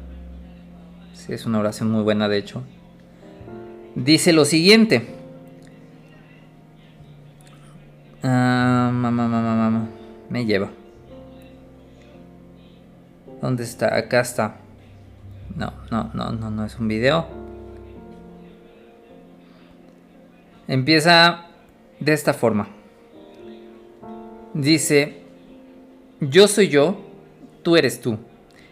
[1.12, 2.64] Sí, es una oración muy buena de hecho.
[3.96, 5.08] Dice lo siguiente.
[8.24, 9.90] Ah, mamá, mamá, mamá.
[10.30, 10.72] Me lleva.
[13.46, 13.96] ¿Dónde está?
[13.96, 14.56] Acá está.
[15.56, 17.28] No, no, no, no, no es un video.
[20.68, 21.46] Empieza
[22.00, 22.68] de esta forma.
[24.56, 25.22] Dice,
[26.22, 27.06] yo soy yo,
[27.62, 28.18] tú eres tú.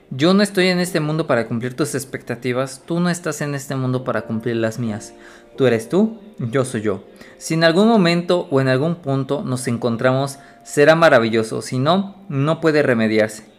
[0.09, 3.75] Yo no estoy en este mundo para cumplir tus expectativas, tú no estás en este
[3.75, 5.13] mundo para cumplir las mías.
[5.55, 7.03] Tú eres tú, yo soy yo.
[7.37, 12.59] Si en algún momento o en algún punto nos encontramos, será maravilloso, si no, no
[12.59, 13.52] puede remediarse.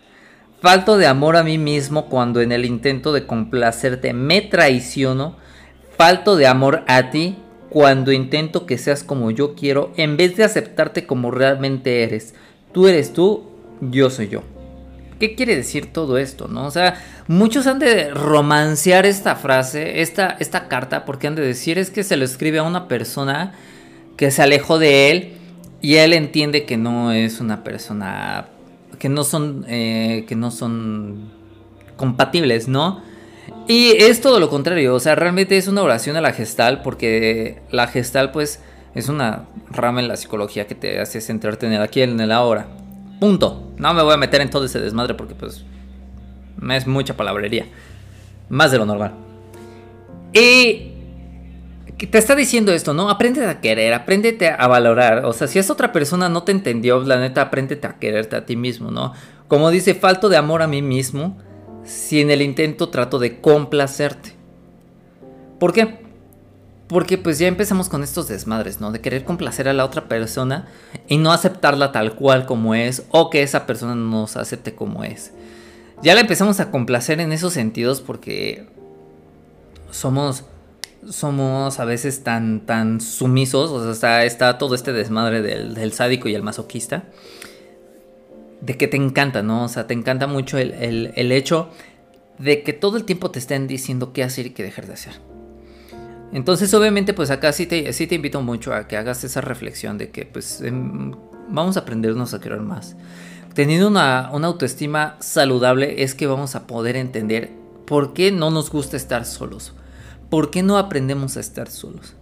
[0.64, 5.37] Falto de amor a mí mismo cuando en el intento de complacerte me traiciono.
[5.98, 7.37] Falto de amor a ti
[7.68, 12.35] cuando intento que seas como yo quiero en vez de aceptarte como realmente eres.
[12.72, 13.44] Tú eres tú,
[13.83, 14.42] yo soy yo.
[15.20, 16.48] ¿Qué quiere decir todo esto?
[16.48, 16.64] ¿no?
[16.64, 16.98] O sea,
[17.29, 22.05] muchos han de romancear esta frase, esta, esta carta, porque han de decir es que
[22.05, 23.53] se lo escribe a una persona
[24.16, 25.33] que se alejó de él
[25.83, 28.48] y él entiende que no es una persona
[28.98, 31.30] que no son, eh, que no son
[31.96, 33.02] compatibles, ¿no?
[33.66, 37.62] Y es todo lo contrario, o sea, realmente es una oración a la gestal, porque
[37.70, 38.61] la gestal, pues,
[38.94, 42.30] es una rama en la psicología que te hace centrarte en el aquí en el
[42.30, 42.66] ahora.
[43.20, 43.72] Punto.
[43.76, 45.64] No me voy a meter en todo ese desmadre porque, pues,
[46.70, 47.66] es mucha palabrería.
[48.48, 49.14] Más de lo normal.
[50.33, 50.93] Y
[51.96, 53.09] te está diciendo esto, ¿no?
[53.09, 55.24] Apréndete a querer, apréndete a valorar.
[55.24, 58.46] O sea, si esa otra persona no te entendió, la neta, apréndete a quererte a
[58.46, 59.12] ti mismo, ¿no?
[59.48, 61.38] Como dice, falto de amor a mí mismo
[61.85, 64.35] si en el intento trato de complacerte.
[65.61, 66.02] ¿Por qué?
[66.88, 68.90] Porque pues ya empezamos con estos desmadres, ¿no?
[68.90, 70.66] De querer complacer a la otra persona
[71.09, 75.04] y no aceptarla tal cual como es o que esa persona no nos acepte como
[75.04, 75.33] es.
[76.02, 78.66] Ya la empezamos a complacer en esos sentidos porque
[79.90, 80.44] somos
[81.09, 86.29] somos a veces tan, tan sumisos, o sea, está, todo este desmadre del, del, sádico
[86.29, 87.05] y el masoquista,
[88.61, 89.64] de que te encanta, ¿no?
[89.64, 91.69] O sea, te encanta mucho el, el, el, hecho
[92.38, 95.14] de que todo el tiempo te estén diciendo qué hacer y qué dejar de hacer.
[96.33, 99.99] Entonces, obviamente, pues acá sí te, sí te invito mucho a que hagas esa reflexión
[99.99, 101.12] de que, pues, em,
[101.49, 102.97] vamos a aprendernos a querer más.
[103.55, 107.51] Teniendo una, una autoestima saludable es que vamos a poder entender
[107.87, 109.75] por qué no nos gusta estar solos
[110.35, 112.14] ¿por qué no aprendemos a estar solos?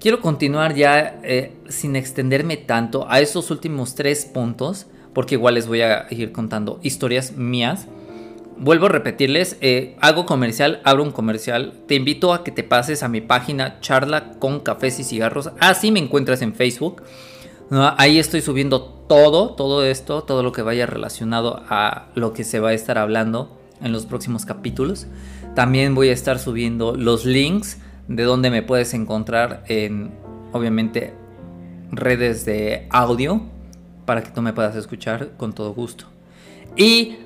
[0.00, 5.68] Quiero continuar ya eh, sin extenderme tanto a esos últimos tres puntos, porque igual les
[5.68, 7.86] voy a ir contando historias mías.
[8.56, 13.04] Vuelvo a repetirles, eh, hago comercial, abro un comercial, te invito a que te pases
[13.04, 17.04] a mi página charla con cafés y cigarros, así me encuentras en Facebook.
[17.70, 22.58] Ahí estoy subiendo todo, todo esto, todo lo que vaya relacionado a lo que se
[22.58, 25.06] va a estar hablando en los próximos capítulos.
[25.58, 30.12] También voy a estar subiendo los links de donde me puedes encontrar en,
[30.52, 31.14] obviamente,
[31.90, 33.42] redes de audio
[34.04, 36.04] para que tú me puedas escuchar con todo gusto.
[36.76, 37.16] Y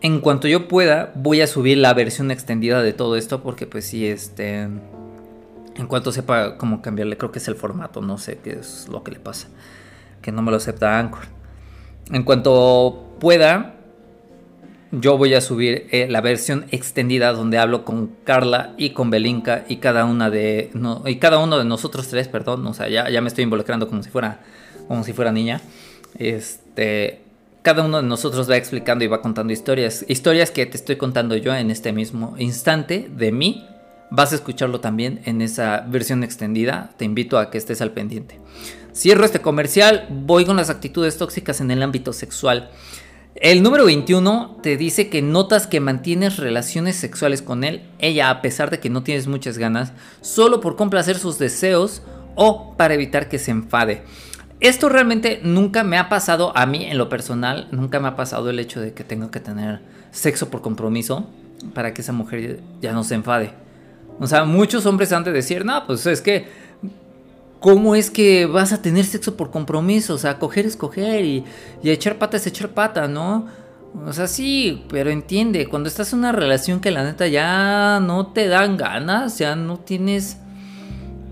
[0.00, 3.84] en cuanto yo pueda, voy a subir la versión extendida de todo esto porque pues
[3.84, 4.62] sí, este...
[4.62, 9.04] En cuanto sepa cómo cambiarle, creo que es el formato, no sé qué es lo
[9.04, 9.46] que le pasa.
[10.22, 11.26] Que no me lo acepta Anchor.
[12.10, 13.76] En cuanto pueda,
[15.00, 19.64] yo voy a subir eh, la versión extendida donde hablo con Carla y con Belinka
[19.68, 20.70] y cada una de
[21.06, 24.02] y cada uno de nosotros tres, perdón, o sea, ya, ya me estoy involucrando como
[24.02, 24.40] si fuera
[24.88, 25.60] como si fuera niña.
[26.18, 27.20] Este,
[27.62, 31.36] cada uno de nosotros va explicando y va contando historias, historias que te estoy contando
[31.36, 33.66] yo en este mismo instante de mí.
[34.10, 36.90] Vas a escucharlo también en esa versión extendida.
[36.98, 38.38] Te invito a que estés al pendiente.
[38.94, 40.06] Cierro este comercial.
[40.10, 42.70] Voy con las actitudes tóxicas en el ámbito sexual.
[43.34, 48.40] El número 21 te dice que notas que mantienes relaciones sexuales con él, ella a
[48.40, 52.02] pesar de que no tienes muchas ganas, solo por complacer sus deseos
[52.36, 54.02] o para evitar que se enfade.
[54.60, 58.50] Esto realmente nunca me ha pasado a mí en lo personal, nunca me ha pasado
[58.50, 59.80] el hecho de que tenga que tener
[60.12, 61.28] sexo por compromiso
[61.74, 63.50] para que esa mujer ya no se enfade.
[64.20, 66.46] O sea, muchos hombres han de decir, no, pues es que
[67.64, 70.12] ¿Cómo es que vas a tener sexo por compromiso?
[70.12, 71.44] O sea, coger es coger y,
[71.82, 73.46] echar pata es echar pata, ¿no?
[74.06, 78.26] O sea, sí, pero entiende, cuando estás en una relación que la neta ya no
[78.34, 80.36] te dan ganas, ya no tienes...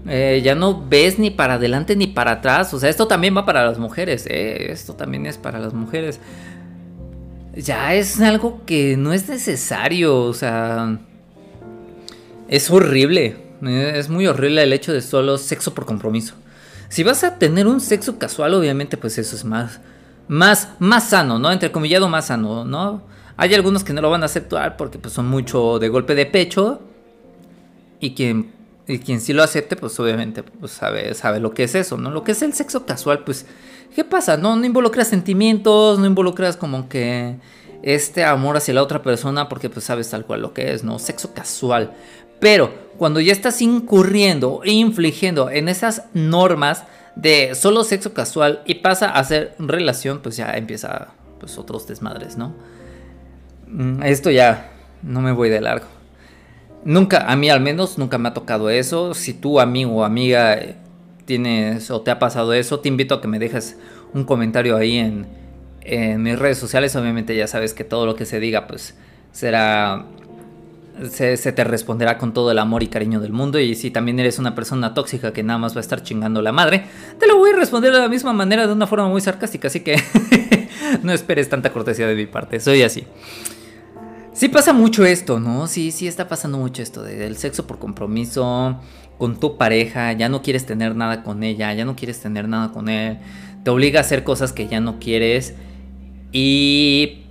[0.08, 2.72] Eh, ya no ves ni para adelante ni para atrás.
[2.72, 4.72] O sea, esto también va para las mujeres, ¿eh?
[4.72, 6.18] Esto también es para las mujeres.
[7.54, 10.98] Ya es algo que no es necesario, o sea...
[12.48, 13.51] Es horrible.
[13.68, 16.34] Es muy horrible el hecho de solo sexo por compromiso.
[16.88, 19.80] Si vas a tener un sexo casual, obviamente, pues eso es más,
[20.28, 21.50] más, más sano, ¿no?
[21.52, 23.02] Entre comillado, más sano, ¿no?
[23.36, 26.26] Hay algunos que no lo van a aceptar porque pues, son mucho de golpe de
[26.26, 26.80] pecho.
[28.00, 28.52] Y quien,
[28.88, 32.10] y quien sí lo acepte, pues obviamente pues, sabe, sabe lo que es eso, ¿no?
[32.10, 33.46] Lo que es el sexo casual, pues,
[33.94, 34.36] ¿qué pasa?
[34.36, 37.36] No, no involucras sentimientos, no involucras como que
[37.82, 40.98] este amor hacia la otra persona porque pues sabes tal cual lo que es, ¿no?
[40.98, 41.92] Sexo casual.
[42.40, 46.84] Pero cuando ya estás incurriendo e infligiendo en esas normas
[47.16, 51.08] de solo sexo casual y pasa a ser relación, pues ya empieza
[51.40, 52.54] pues otros desmadres, ¿no?
[53.66, 54.70] Mm, esto ya
[55.02, 55.86] no me voy de largo.
[56.84, 59.14] Nunca, a mí al menos, nunca me ha tocado eso.
[59.14, 60.76] Si tú, amigo o amiga, eh,
[61.24, 63.78] tienes o te ha pasado eso, te invito a que me dejes
[64.14, 65.26] un comentario ahí en,
[65.80, 66.94] en mis redes sociales.
[66.94, 68.94] Obviamente ya sabes que todo lo que se diga, pues
[69.32, 70.06] será
[71.10, 73.58] se, te responderá con todo el amor y cariño del mundo.
[73.58, 76.52] Y si también eres una persona tóxica que nada más va a estar chingando la
[76.52, 76.84] madre,
[77.18, 79.68] te lo voy a responder de la misma manera, de una forma muy sarcástica.
[79.68, 79.96] Así que
[81.02, 82.60] no esperes tanta cortesía de mi parte.
[82.60, 83.04] Soy así.
[84.32, 85.66] Sí pasa mucho esto, ¿no?
[85.66, 88.80] Sí, sí está pasando mucho esto del sexo por compromiso
[89.18, 92.72] con tu pareja, ya no quieres tener nada con ella, ya no quieres tener nada
[92.72, 93.18] con él,
[93.62, 95.54] te obliga a hacer cosas que ya no quieres
[96.32, 97.22] y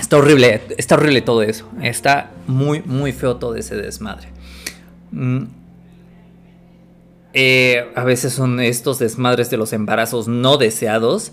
[0.00, 1.68] Está horrible, está horrible todo eso.
[1.82, 4.28] Está muy, muy feo todo ese desmadre.
[5.12, 5.42] Mm.
[7.34, 11.32] Eh, a veces son estos desmadres de los embarazos no deseados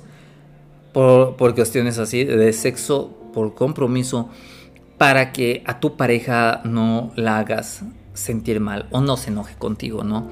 [0.94, 4.30] por, por, cuestiones así de sexo por compromiso
[4.98, 7.82] para que a tu pareja no la hagas
[8.14, 10.30] sentir mal o no se enoje contigo, ¿no?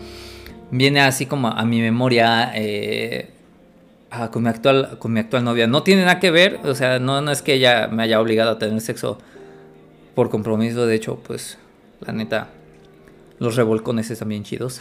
[0.72, 3.35] Viene así como a mi memoria eh,
[4.32, 5.68] con, mi actual, con mi actual novia.
[5.68, 8.52] No tiene nada que ver, o sea, no, no es que ella me haya obligado
[8.52, 9.18] a tener sexo
[10.14, 10.86] por compromiso.
[10.86, 11.58] De hecho, pues,
[12.02, 12.50] la neta,
[13.40, 14.80] los revolcones están bien chidos.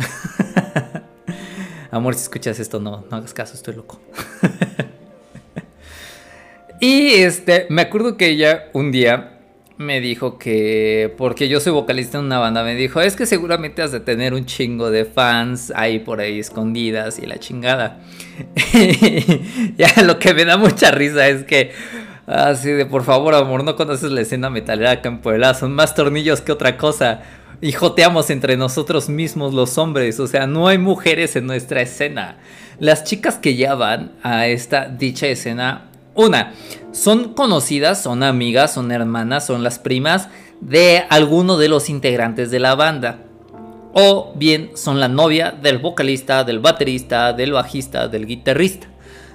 [1.91, 4.01] Amor, si escuchas esto, no, no hagas caso, estoy loco.
[6.81, 9.34] y este, me acuerdo que ella un día
[9.77, 13.83] me dijo que, porque yo soy vocalista en una banda, me dijo, es que seguramente
[13.83, 18.01] has de tener un chingo de fans ahí por ahí escondidas y la chingada.
[19.77, 21.73] ya lo que me da mucha risa es que,
[22.27, 25.95] así de, por favor, amor, no conoces la escena metalera acá en Puebla, son más
[25.95, 27.23] tornillos que otra cosa.
[27.61, 32.37] Y joteamos entre nosotros mismos los hombres, o sea, no hay mujeres en nuestra escena.
[32.79, 36.53] Las chicas que ya van a esta dicha escena una,
[36.95, 40.29] son conocidas, son amigas, son hermanas, son las primas
[40.61, 43.19] de alguno de los integrantes de la banda.
[43.93, 48.87] O bien son la novia del vocalista, del baterista, del bajista, del guitarrista.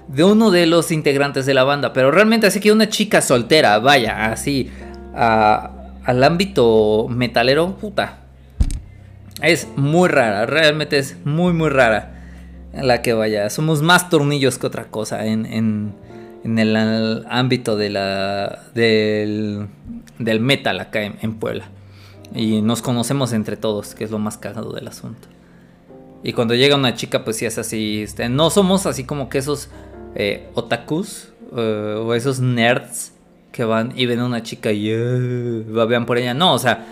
[0.07, 1.91] De uno de los integrantes de la banda.
[1.91, 4.71] Pero realmente así que una chica soltera, vaya, así,
[5.13, 8.19] al ámbito metalero, puta.
[9.41, 12.23] Es muy rara, realmente es muy, muy rara
[12.73, 13.49] la que vaya.
[13.49, 15.93] Somos más tornillos que otra cosa en
[16.43, 19.67] el ámbito de la, del,
[20.17, 21.69] del metal acá en, Puebla.
[22.33, 25.27] Y nos conocemos entre todos, que es lo más cagado del asunto.
[26.23, 28.01] Y cuando llega una chica, pues sí es así.
[28.03, 29.69] Este, no somos así como que esos
[30.15, 33.13] eh, otakus eh, o esos nerds
[33.51, 36.33] que van y ven a una chica y uh, vean por ella.
[36.33, 36.85] No, o sea,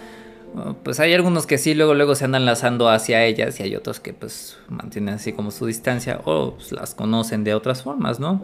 [0.83, 3.99] pues hay algunos que sí, luego, luego se andan lanzando hacia ellas y hay otros
[3.99, 8.43] que pues mantienen así como su distancia o pues, las conocen de otras formas, ¿no?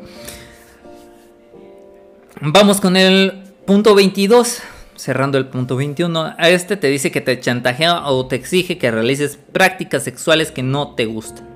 [2.42, 4.62] Vamos con el punto 22.
[4.96, 6.36] Cerrando el punto 21.
[6.38, 10.64] A este te dice que te chantajea o te exige que realices prácticas sexuales que
[10.64, 11.48] no te gustan.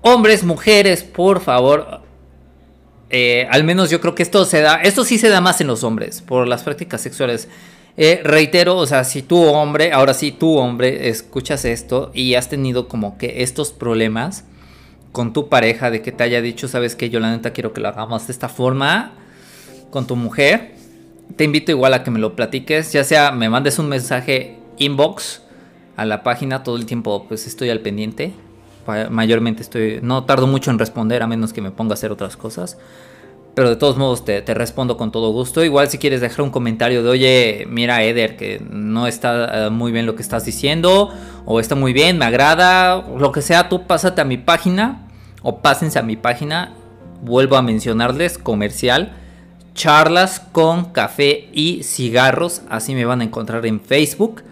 [0.00, 2.00] Hombres, mujeres, por favor.
[3.10, 4.76] Eh, al menos yo creo que esto se da.
[4.76, 6.22] Esto sí se da más en los hombres.
[6.22, 7.48] Por las prácticas sexuales.
[7.96, 12.48] Eh, reitero, o sea, si tú hombre, ahora sí tú hombre, escuchas esto y has
[12.48, 14.44] tenido como que estos problemas
[15.10, 17.80] con tu pareja de que te haya dicho, sabes que yo la neta quiero que
[17.80, 19.14] lo hagamos de esta forma
[19.90, 20.74] con tu mujer,
[21.36, 25.42] te invito igual a que me lo platiques, ya sea me mandes un mensaje inbox
[25.96, 28.32] a la página, todo el tiempo pues estoy al pendiente.
[29.10, 32.38] Mayormente estoy, no tardo mucho en responder a menos que me ponga a hacer otras
[32.38, 32.78] cosas.
[33.54, 35.62] Pero de todos modos te, respondo con todo gusto.
[35.62, 39.92] Igual si quieres dejar un comentario de, oye, mira Eder, que no está eh, muy
[39.92, 41.10] bien lo que estás diciendo,
[41.44, 45.08] o está muy bien, me agrada, lo que sea, tú pásate a mi página,
[45.42, 46.72] o pásense a mi página,
[47.20, 49.12] vuelvo a mencionarles, comercial
[49.78, 52.62] charlas con café y cigarros.
[52.68, 54.42] Así me van a encontrar en Facebook.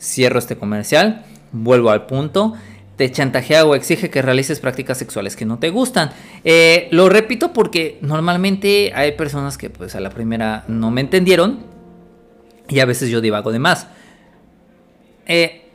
[0.00, 1.24] Cierro este comercial.
[1.50, 2.54] Vuelvo al punto.
[2.96, 6.12] Te chantajea o exige que realices prácticas sexuales que no te gustan.
[6.44, 11.58] Eh, lo repito porque normalmente hay personas que pues a la primera no me entendieron.
[12.68, 13.88] Y a veces yo divago de más.
[15.26, 15.70] Eh,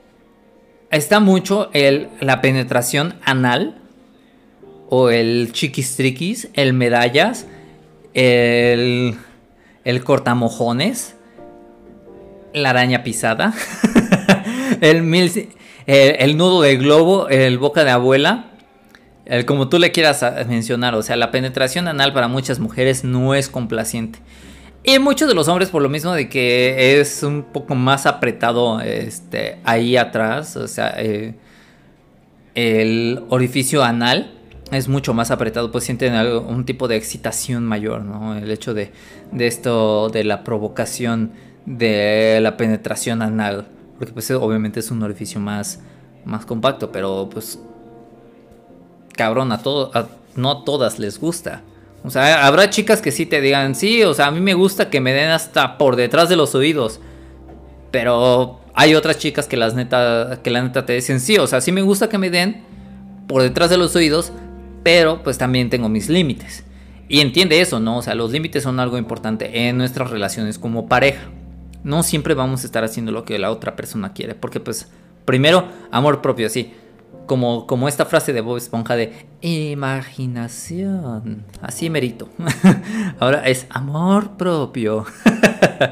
[0.92, 3.82] está mucho el, la penetración anal.
[4.88, 7.48] O el chiquistriquis, el medallas
[8.14, 9.16] el,
[9.84, 11.16] el cortamojones,
[12.54, 13.54] la araña pisada,
[14.82, 15.42] el,
[15.86, 18.52] el, nudo de globo, el boca de abuela,
[19.26, 23.36] el, como tú le quieras mencionar, o sea, la penetración anal para muchas mujeres no
[23.36, 24.20] es complaciente.
[24.84, 28.82] Y muchos de los hombres por lo mismo de que es un poco más apretado
[28.82, 31.36] este, ahí atrás, o sea, eh,
[32.56, 34.41] el orificio anal
[34.72, 38.38] es mucho más apretado, pues sienten un tipo de excitación mayor, ¿no?
[38.38, 38.92] El hecho de,
[39.32, 41.32] de esto, de la provocación,
[41.66, 45.82] de la penetración anal, porque pues obviamente es un orificio más,
[46.26, 47.60] más compacto, pero pues
[49.16, 49.92] cabrón, a todo,
[50.36, 51.62] no a todas les gusta.
[52.04, 54.90] O sea, habrá chicas que sí te digan, sí, o sea, a mí me gusta
[54.90, 57.00] que me den hasta por detrás de los oídos.
[57.92, 61.62] Pero hay otras chicas que las neta, que la neta te dicen, sí, o sea,
[61.62, 62.64] sí me gusta que me den
[63.28, 64.32] por detrás de los oídos,
[64.84, 66.64] pero pues también tengo mis límites.
[67.08, 67.98] Y entiende eso, ¿no?
[67.98, 71.24] O sea, los límites son algo importante en nuestras relaciones como pareja.
[71.84, 74.90] No siempre vamos a estar haciendo lo que la otra persona quiere, porque pues
[75.26, 76.74] primero, amor propio, sí.
[77.26, 81.46] Como, como esta frase de Bob Esponja de imaginación.
[81.62, 82.30] Así merito.
[83.20, 85.06] Ahora es amor propio.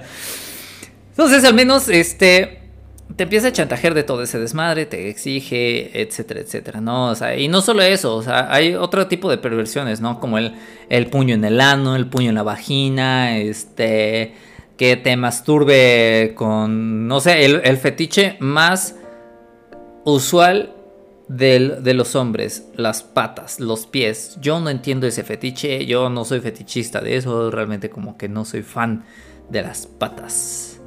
[1.12, 2.59] Entonces, al menos, este,
[3.16, 7.10] te empieza a chantajear de todo ese desmadre, te exige, etcétera, etcétera, ¿no?
[7.10, 10.20] O sea, y no solo eso, o sea, hay otro tipo de perversiones, ¿no?
[10.20, 10.54] Como el,
[10.90, 14.36] el puño en el ano, el puño en la vagina, este,
[14.78, 18.96] que te masturbe con, no sé, el, fetiche más
[20.06, 20.76] usual
[21.28, 24.38] de los hombres, las patas, los pies.
[24.40, 28.46] Yo no entiendo ese fetiche, yo no soy fetichista de eso, realmente como que no
[28.46, 29.04] soy fan
[29.50, 30.79] de las patas.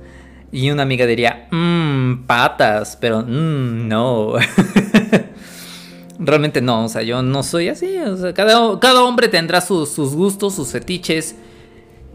[0.53, 4.35] Y una amiga diría, mmm, patas, pero mmm, no.
[6.19, 7.97] Realmente no, o sea, yo no soy así.
[7.97, 11.37] O sea, cada, hombre tendrá sus, gustos, sus fetiches.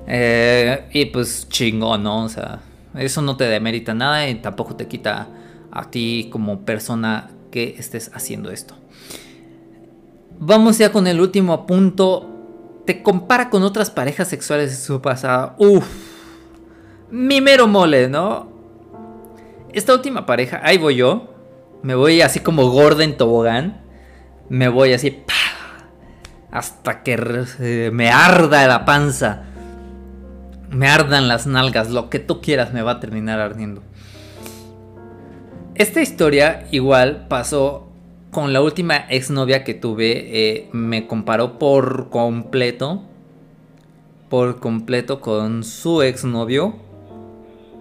[0.06, 2.26] Eh, y pues chingón, ¿no?
[2.26, 2.62] O sea,
[2.96, 5.28] eso no te demerita nada y tampoco te quita
[5.72, 8.76] a ti como persona que estés haciendo esto.
[10.40, 12.30] Vamos ya con el último punto.
[12.86, 15.56] Te compara con otras parejas sexuales de su pasado.
[15.58, 16.07] Uf.
[17.10, 18.47] Mi mero mole, ¿no?
[19.74, 21.34] Esta última pareja, ahí voy yo.
[21.84, 23.82] Me voy así como gorda en tobogán.
[24.49, 25.24] Me voy así.
[26.51, 29.43] Hasta que me arda la panza.
[30.70, 31.91] Me ardan las nalgas.
[31.91, 33.84] Lo que tú quieras me va a terminar ardiendo.
[35.76, 37.88] Esta historia igual pasó
[38.32, 40.26] con la última exnovia que tuve.
[40.32, 43.03] Eh, me comparó por completo.
[44.30, 46.87] Por completo con su exnovio.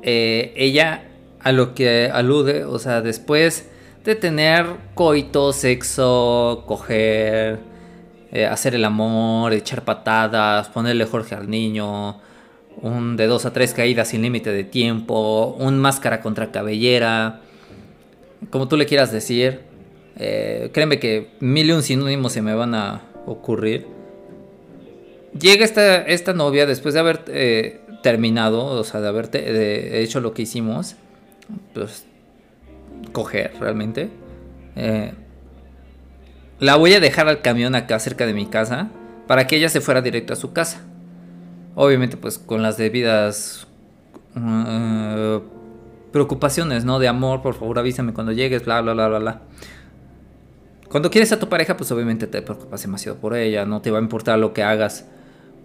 [0.09, 1.03] Eh, ella
[1.41, 3.69] a lo que alude, o sea, después
[4.05, 7.59] de tener coito, sexo, coger,
[8.31, 12.21] eh, hacer el amor, echar patadas, ponerle Jorge al niño,
[12.83, 17.41] un de dos a tres caídas sin límite de tiempo, un máscara contra cabellera,
[18.51, 19.63] como tú le quieras decir.
[20.19, 23.89] Eh, créeme que mil y un sinónimos se me van a ocurrir.
[25.37, 27.25] Llega esta, esta novia después de haber
[28.07, 30.95] terminado, o sea, de haber hecho lo que hicimos,
[31.75, 32.07] pues
[33.11, 34.11] coger realmente.
[34.77, 35.13] Eh,
[36.61, 38.91] la voy a dejar al camión acá cerca de mi casa
[39.27, 40.83] para que ella se fuera directo a su casa.
[41.75, 43.67] Obviamente pues con las debidas
[46.13, 47.01] preocupaciones, ¿no?
[47.01, 49.43] De amor, por favor avísame cuando llegues, bla, bla, bla, bla, bla.
[50.89, 53.99] Cuando quieres a tu pareja, pues obviamente te preocupas demasiado por ella, no te va
[53.99, 55.07] a importar lo que hagas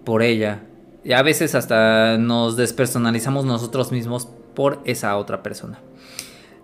[0.04, 0.64] por ella.
[1.04, 5.80] Y a veces hasta nos despersonalizamos nosotros mismos por esa otra persona.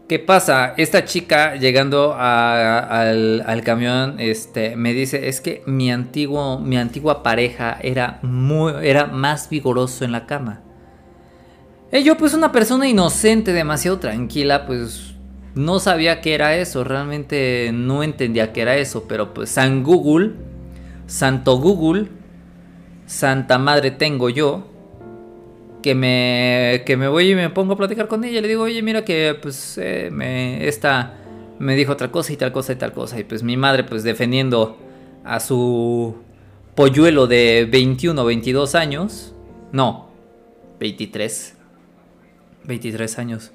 [0.07, 0.73] ¿Qué pasa?
[0.77, 7.77] Esta chica llegando al, camión este, me dice, es que mi, antiguo, mi antigua pareja
[7.81, 10.61] era, muy, era más vigoroso en la cama.
[11.91, 15.15] Y yo pues una persona inocente, demasiado tranquila, pues
[15.55, 20.33] no sabía qué era eso, realmente no entendía qué era eso, pero pues San Google,
[21.07, 22.07] Santo Google,
[23.07, 24.67] Santa Madre tengo yo,
[25.81, 28.81] que me, que me voy y me pongo a platicar con ella, le digo, oye,
[28.81, 31.15] mira que pues eh, me, esta
[31.57, 34.03] me dijo otra cosa y tal cosa y tal cosa, y pues mi madre pues
[34.03, 34.77] defendiendo
[35.23, 36.17] a su
[36.75, 39.33] polluelo de 21 o 22 años,
[39.71, 40.09] no,
[40.79, 41.55] 23,
[42.65, 43.51] 23 años.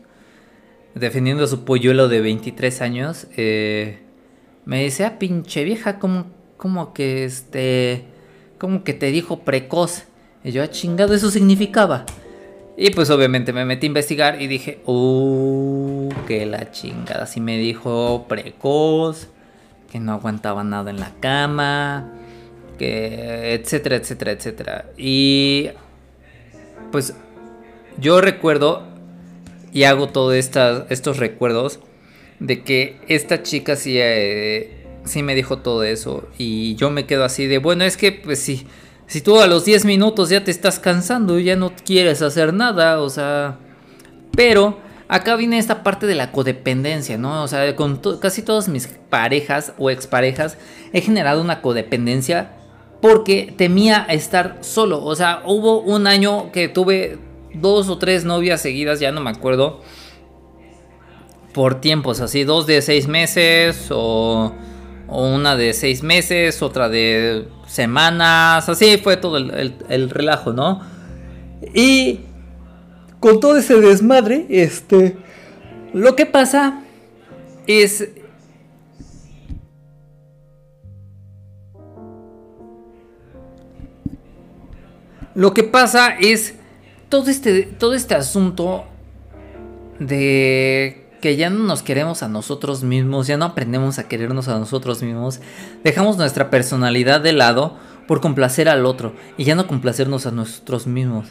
[0.94, 4.00] Defendiendo a su polluelo de 23 años, eh,
[4.64, 6.26] me dice, ah, pinche vieja, como,
[6.56, 8.11] como que este,
[8.62, 10.04] como que te dijo precoz.
[10.44, 12.06] Y yo, ah, chingado, eso significaba.
[12.76, 17.26] Y pues obviamente me metí a investigar y dije, uh, que la chingada.
[17.26, 19.26] Si me dijo precoz,
[19.90, 22.12] que no aguantaba nada en la cama,
[22.78, 24.84] que etcétera, etcétera, etcétera.
[24.96, 25.70] Y
[26.92, 27.16] pues
[27.98, 28.84] yo recuerdo
[29.72, 31.80] y hago todos estos recuerdos
[32.38, 33.98] de que esta chica sí,
[35.04, 38.40] sí me dijo todo eso y yo me quedo así de, bueno, es que pues
[38.40, 38.66] sí,
[39.06, 42.54] si tú a los 10 minutos ya te estás cansando y ya no quieres hacer
[42.54, 43.58] nada, o sea,
[44.36, 44.78] pero
[45.08, 47.42] acá viene esta parte de la codependencia, ¿no?
[47.42, 50.56] O sea, con casi todas mis parejas o exparejas
[50.92, 52.52] he generado una codependencia
[53.00, 57.18] porque temía estar solo, o sea, hubo un año que tuve
[57.54, 59.80] dos o tres novias seguidas, ya no me acuerdo.
[61.52, 64.52] Por tiempos así, dos de seis meses o,
[65.12, 70.80] una de seis meses, otra de semanas, así fue todo el, el relajo, ¿no?
[71.74, 72.20] Y
[73.20, 75.16] con todo ese desmadre, este,
[75.92, 76.82] lo que pasa
[77.66, 78.08] es
[85.34, 86.54] Lo que pasa es
[87.08, 88.84] todo este, todo este asunto
[89.98, 94.58] de que ya no nos queremos a nosotros mismos, ya no aprendemos a querernos a
[94.58, 95.40] nosotros mismos,
[95.84, 100.86] dejamos nuestra personalidad de lado por complacer al otro y ya no complacernos a nosotros
[100.86, 101.28] mismos.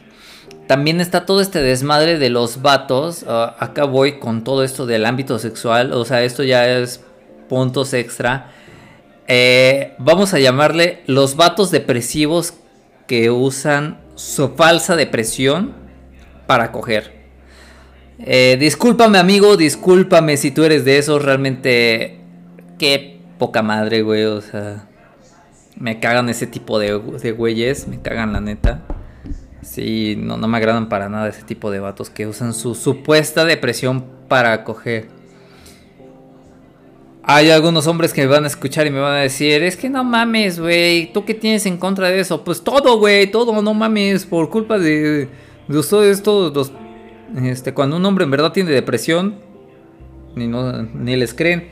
[0.65, 5.05] También está todo este desmadre de los vatos, ah, acá voy con todo esto del
[5.05, 7.03] ámbito sexual, o sea, esto ya es
[7.49, 8.49] puntos extra.
[9.27, 12.53] Eh, vamos a llamarle los vatos depresivos
[13.07, 15.73] que usan su falsa depresión
[16.47, 17.20] para coger.
[18.23, 22.19] Eh, discúlpame amigo, discúlpame si tú eres de esos, realmente
[22.77, 24.87] qué poca madre, güey, o sea,
[25.75, 28.83] me cagan ese tipo de, de güeyes, me cagan la neta.
[29.63, 33.45] Sí, no, no me agradan para nada ese tipo de vatos que usan su supuesta
[33.45, 35.09] depresión para coger.
[37.23, 39.89] hay algunos hombres que me van a escuchar y me van a decir, es que
[39.89, 42.43] no mames, güey, ¿tú qué tienes en contra de eso?
[42.43, 45.27] Pues todo, güey, todo, no mames, por culpa de,
[45.67, 46.80] de ustedes todos los...
[47.43, 49.35] Este, cuando un hombre en verdad tiene depresión,
[50.35, 51.69] ni, ni les creen.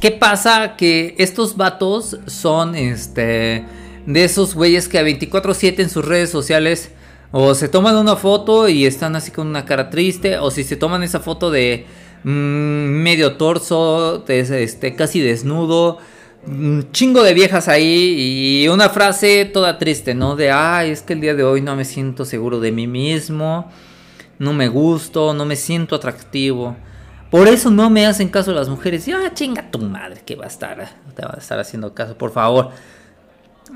[0.00, 0.76] ¿Qué pasa?
[0.76, 3.64] Que estos vatos son, este,
[4.06, 6.92] de esos güeyes que a 24/7 en sus redes sociales
[7.30, 10.76] o se toman una foto y están así con una cara triste, o si se
[10.76, 11.84] toman esa foto de
[12.24, 15.98] mm, medio torso, este, casi desnudo,
[16.46, 20.36] un chingo de viejas ahí y una frase toda triste, ¿no?
[20.36, 23.70] De, ay, es que el día de hoy no me siento seguro de mí mismo,
[24.38, 26.76] no me gusto, no me siento atractivo.
[27.30, 29.06] Por eso no me hacen caso las mujeres.
[29.06, 32.16] Y, ah, chinga tu madre, que va a estar, te va a estar haciendo caso,
[32.16, 32.70] por favor.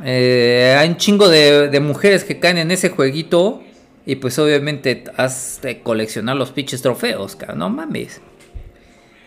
[0.02, 3.62] Eh, hay un chingo de, mujeres que caen en ese jueguito.
[4.04, 7.58] Y pues obviamente has de coleccionar los pinches trofeos, cabrón.
[7.58, 8.20] No mames.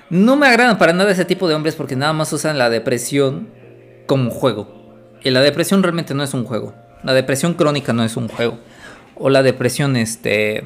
[0.10, 3.49] No me agradan para nada ese tipo de hombres porque nada más usan la depresión
[4.06, 4.68] como juego.
[5.24, 6.74] Y la depresión realmente no es un juego.
[7.03, 8.60] La depresión crónica no es un juego.
[9.16, 10.64] O la depresión este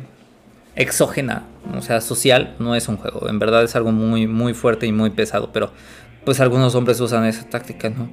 [0.75, 1.43] exógena,
[1.77, 3.29] o sea, social, no es un juego.
[3.29, 5.71] En verdad es algo muy muy fuerte y muy pesado, pero
[6.25, 8.09] pues algunos hombres usan esa táctica, ¿no?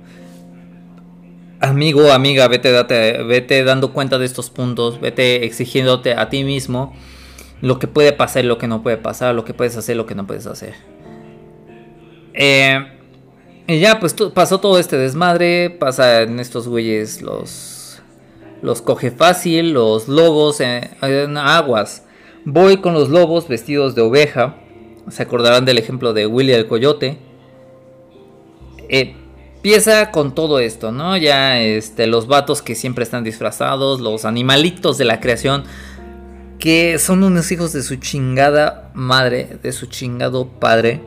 [1.61, 6.95] amigo, amiga, vete, date, vete dando cuenta de estos puntos, vete exigiéndote a ti mismo
[7.61, 10.07] lo que puede pasar y lo que no puede pasar, lo que puedes hacer lo
[10.07, 10.74] que no puedes hacer.
[12.37, 12.87] Eh,
[13.66, 18.01] y ya, pues pasó todo este desmadre, pasa en estos güeyes los,
[18.62, 22.05] los coge fácil, los lobos en, en aguas.
[22.45, 24.55] Voy con los lobos vestidos de oveja,
[25.11, 27.18] se acordarán del ejemplo de Willy el Coyote.
[28.89, 29.16] Eh,
[29.57, 31.16] empieza con todo esto, ¿no?
[31.16, 35.64] Ya este, los vatos que siempre están disfrazados, los animalitos de la creación,
[36.61, 41.01] que son unos hijos de su chingada madre, de su chingado padre,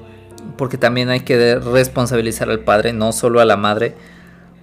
[0.57, 3.95] porque también hay que responsabilizar al padre, no solo a la madre.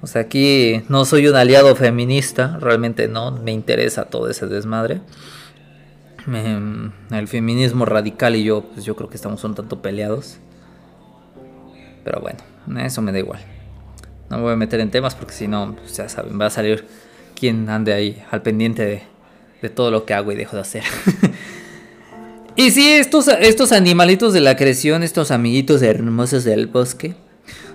[0.03, 5.01] O sea, aquí no soy un aliado feminista, realmente no, me interesa todo ese desmadre.
[6.27, 10.39] el feminismo radical y yo, pues yo creo que estamos un tanto peleados.
[12.05, 12.39] Pero bueno,
[12.81, 13.41] eso me da igual.
[14.31, 16.51] No me voy a meter en temas porque si no, pues ya saben, va a
[16.51, 16.87] salir
[17.39, 18.85] quien ande ahí al pendiente
[19.61, 20.85] de, todo lo que hago y dejo de hacer.
[22.57, 27.15] y sí, estos, estos animalitos de la creación, estos amiguitos hermosos del bosque,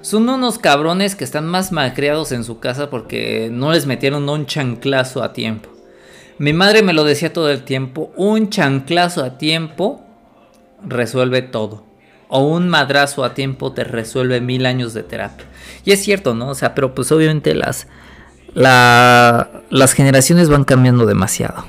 [0.02, 4.46] son unos cabrones que están más malcriados en su casa porque no les metieron un
[4.46, 5.70] chanclazo a tiempo.
[6.40, 10.04] Mi madre me lo decía todo el tiempo, un chanclazo a tiempo
[10.84, 11.86] resuelve todo
[12.28, 15.46] o un madrazo a tiempo te resuelve mil años de terapia.
[15.84, 16.50] Y es cierto, ¿no?
[16.50, 17.88] O sea, pero pues obviamente las,
[18.56, 21.66] las generaciones van cambiando demasiado.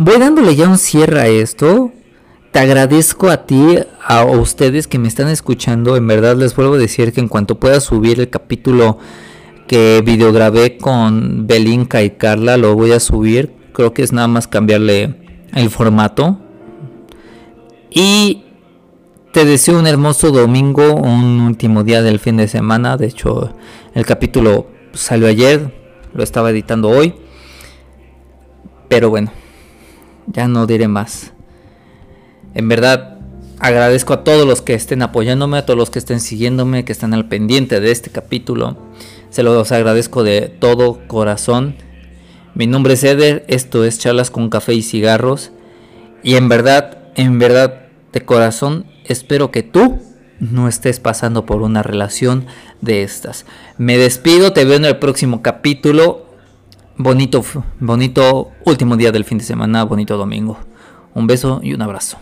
[0.00, 1.90] Voy dándole ya un cierre a esto.
[2.52, 5.96] Te agradezco a ti, a ustedes que me están escuchando.
[5.96, 8.98] En verdad les vuelvo a decir que en cuanto pueda subir el capítulo
[9.66, 13.52] que videograbé con Belinka y Carla, lo voy a subir.
[13.72, 15.16] Creo que es nada más cambiarle
[15.52, 16.38] el formato.
[17.90, 18.44] Y
[19.32, 22.96] te deseo un hermoso domingo, un último día del fin de semana.
[22.96, 23.52] De hecho,
[23.94, 25.74] el capítulo salió ayer,
[26.14, 27.16] lo estaba editando hoy.
[28.88, 29.32] Pero bueno,
[30.32, 31.32] ya no diré más.
[32.54, 33.18] En verdad,
[33.58, 37.14] agradezco a todos los que estén apoyándome, a todos los que estén siguiéndome, que están
[37.14, 38.76] al pendiente de este capítulo.
[39.30, 41.76] Se los agradezco de todo corazón.
[42.54, 45.52] Mi nombre es Eder, esto es Charlas con Café y Cigarros.
[46.22, 49.98] Y en verdad, en verdad, de corazón, espero que tú
[50.40, 52.46] no estés pasando por una relación
[52.80, 53.44] de estas.
[53.76, 56.27] Me despido, te veo en el próximo capítulo.
[57.00, 57.44] Bonito,
[57.78, 60.58] bonito último día del fin de semana, bonito domingo.
[61.14, 62.18] Un beso y un abrazo.